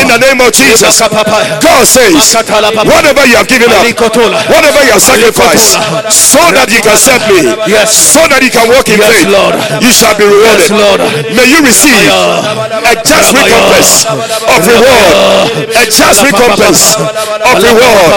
[0.00, 1.00] in the name of Jesus.
[1.00, 2.12] God says,
[2.84, 3.84] whatever you have given up,
[4.52, 5.78] whatever you have your sacrifice
[6.10, 7.46] so that you can serve me.
[7.70, 7.94] Yes.
[7.94, 9.30] So that you can walk in faith.
[9.78, 11.07] You shall be rewarded.
[11.34, 15.12] May you receive a just recompense of reward.
[15.74, 18.10] A just recompense of reward.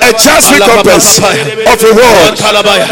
[0.00, 2.32] A just recompense of reward.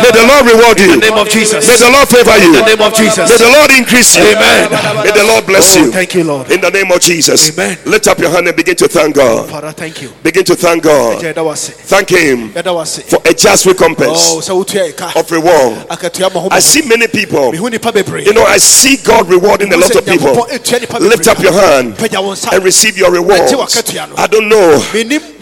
[0.02, 0.92] May the Lord reward you.
[0.94, 1.66] In the name of Jesus.
[1.68, 2.52] May the Lord favor you.
[2.54, 3.28] In the name of Jesus.
[3.30, 4.24] May the Lord increase you.
[4.24, 4.70] Amen.
[5.04, 5.92] May the Lord bless Oh, you.
[5.92, 6.50] thank you, Lord.
[6.50, 7.50] In the name of Jesus.
[7.52, 7.78] Amen.
[7.86, 9.48] Lift up your hand and begin to thank God.
[9.50, 10.10] Father, thank you.
[10.22, 11.22] Begin to thank God.
[11.22, 11.70] Yɛda wo ase.
[11.70, 13.02] Thank Him Yɛda wo ase.
[13.02, 15.12] for a just Oh, recompense sɛ wotua yɛ ka.
[15.16, 15.88] of reward.
[15.88, 17.52] Akatua ma ho I see many people.
[17.52, 18.24] Mehu nipa bebree.
[18.26, 20.34] You know, I see God rewarding a lot of people.
[21.00, 22.52] Lift up your hand Pagya wo nsa.
[22.52, 23.52] and receive your rewards.
[23.52, 24.14] Agye w'akatua no.
[24.16, 24.82] I don't know,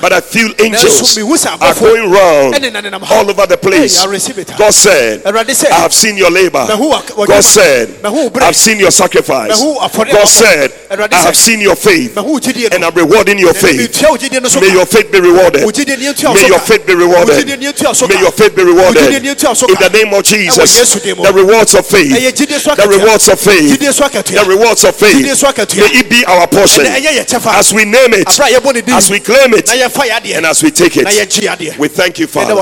[0.00, 3.14] but I feel angels Nanso, mehu sɛ are going round ɛne nanenam ha.
[3.16, 3.96] all over the place.
[3.96, 4.52] Hey, I receive it.
[4.56, 6.66] God said, I have seen your labor.
[6.68, 8.42] Mehu wa- wa- God said, berɛ.
[8.42, 9.52] I've seen your sacrifice.
[9.60, 12.76] Mehu afɔre a God said, I have seen your faith Mehu wo gyidie no.
[12.76, 13.80] and I'm rewarding your faith.
[13.80, 15.64] Metua wo gyidie no so May your faith be rewarded.
[15.64, 17.36] Wo gyidie ni etua wo May your faith be rewarded.
[17.46, 19.02] gyidie ni etua wo so May your faith be rewarded.
[19.02, 21.22] gyidie ni etua wo so In the name of Jesus, Yesu din mu.
[21.24, 23.85] the rewards of faith, the rewards of faith, Gyidie so akatua.
[23.92, 25.78] The rewards of faith, Gyidie so akatua.
[25.78, 27.54] may it be our portion Ɛnɛ ɛnyɛ yɛ kyɛfa.
[27.54, 28.94] as we name it, Abra yɛbɔ ne din.
[28.94, 30.36] as we claim it, Na yɛmfa yɛ adeɛ.
[30.38, 31.78] and as we take it.
[31.78, 32.54] We thank you, Father.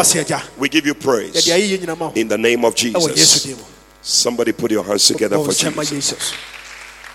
[0.58, 2.12] We give you praise ayɛyɛ nyina ma wo.
[2.14, 3.46] in the name of Jesus.
[4.02, 5.90] Somebody put your hands together for oh, Jesus.
[5.90, 6.34] Jesus.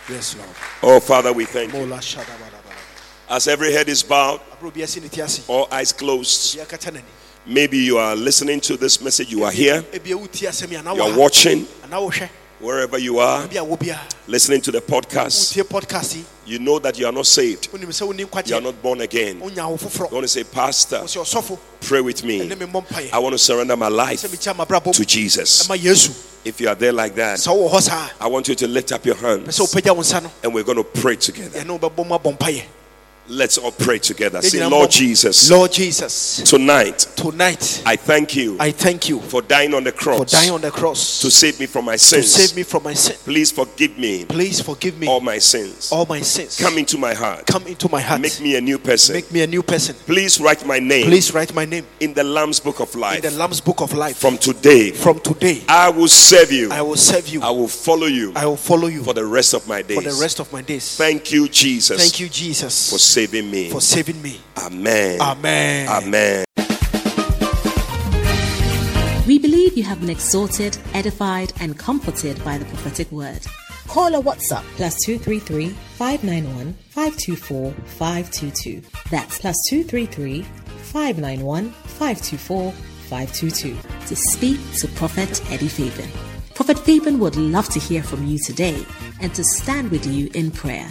[0.10, 0.50] Yes, Lord.
[0.96, 1.80] Oh, Father, we thank you.
[1.86, 3.36] Mola shada bada bada.
[3.36, 5.42] As every head is bowed, Abro bi asi ne ti ase.
[5.48, 7.04] all eyes closed, Bi akata n'ani.
[7.46, 10.78] maybe you are listening to this message, you are here, Ebi ewu ti asɛm yi,
[10.78, 11.68] anaa you are watching.
[12.60, 14.00] Wherever you are, Bi a wo biara.
[14.28, 16.26] listening to the podcast, Wotie podcast yi.
[16.46, 19.38] you know that you are not saved, Wonim sɛ wonni you are not born again.
[19.38, 19.80] You want
[20.24, 21.60] to say, Pastor, Wo sɛ ɔsɔfo.
[21.82, 22.40] pray with me.
[22.48, 23.14] Ɛne me mmɔ mpaeɛ.
[23.14, 25.06] I want to surrender my life Sɛ mekyia m'abrabɔ to.
[25.06, 25.68] Jesus.
[26.46, 27.46] If you are there like that.
[27.48, 30.32] I want you to lift up your hands sɛ wopagya wo nsa no.
[30.44, 31.60] and we're going to pray together.
[33.30, 34.42] Let's all pray together.
[34.42, 36.42] Say, Lord Jesus, Lord Jesus.
[36.50, 37.84] tonight Tonight.
[37.86, 40.18] I thank you I thank you for dying on the cross.
[40.18, 42.24] for dying on the cross to save me from my sins.
[42.26, 42.50] to sins.
[42.50, 43.16] save me from my sin.
[43.24, 45.92] Please forgive me Please forgive me all my sins.
[45.92, 46.60] all my sins.
[46.60, 47.46] Come into my heart.
[47.46, 48.20] Come into my heart.
[48.20, 49.14] Make me a new person.
[49.14, 49.96] Make me a new person.
[50.08, 53.24] Please write my name Please write my name in the Lamb's Book of life.
[53.24, 54.18] in the Lamb's Book of Life.
[54.18, 56.72] From today, From today, I will serve you.
[56.72, 57.44] I will serve you.
[57.44, 59.98] I will follow you I will follow you for the rest of my days.
[59.98, 60.98] for the rest of my days.
[60.98, 63.70] Thank you, Jesus, Thank you, Jesus, for saving me.
[63.70, 64.40] for saving me.
[64.58, 65.20] Amen.
[65.20, 65.88] Amen.
[65.90, 66.46] Amen.
[69.28, 73.46] We believe you have been exhorted, edified, and comforted by the prophetic word.
[73.88, 78.82] Call or WhatsApp Plus 233 591 524 522.
[79.12, 86.10] That's plus 233 591 524 522 to speak to Prophet Eddie Fabian.
[86.56, 88.86] Prophet Fabian would love to hear from you today
[89.22, 90.90] and to stand with you in prayer.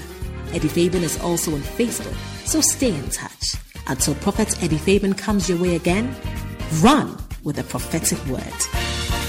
[0.55, 3.55] Eddie Fabian is also on Facebook, so stay in touch.
[3.87, 6.15] Until Prophet Eddie Fabian comes your way again,
[6.81, 9.28] run with a prophetic word.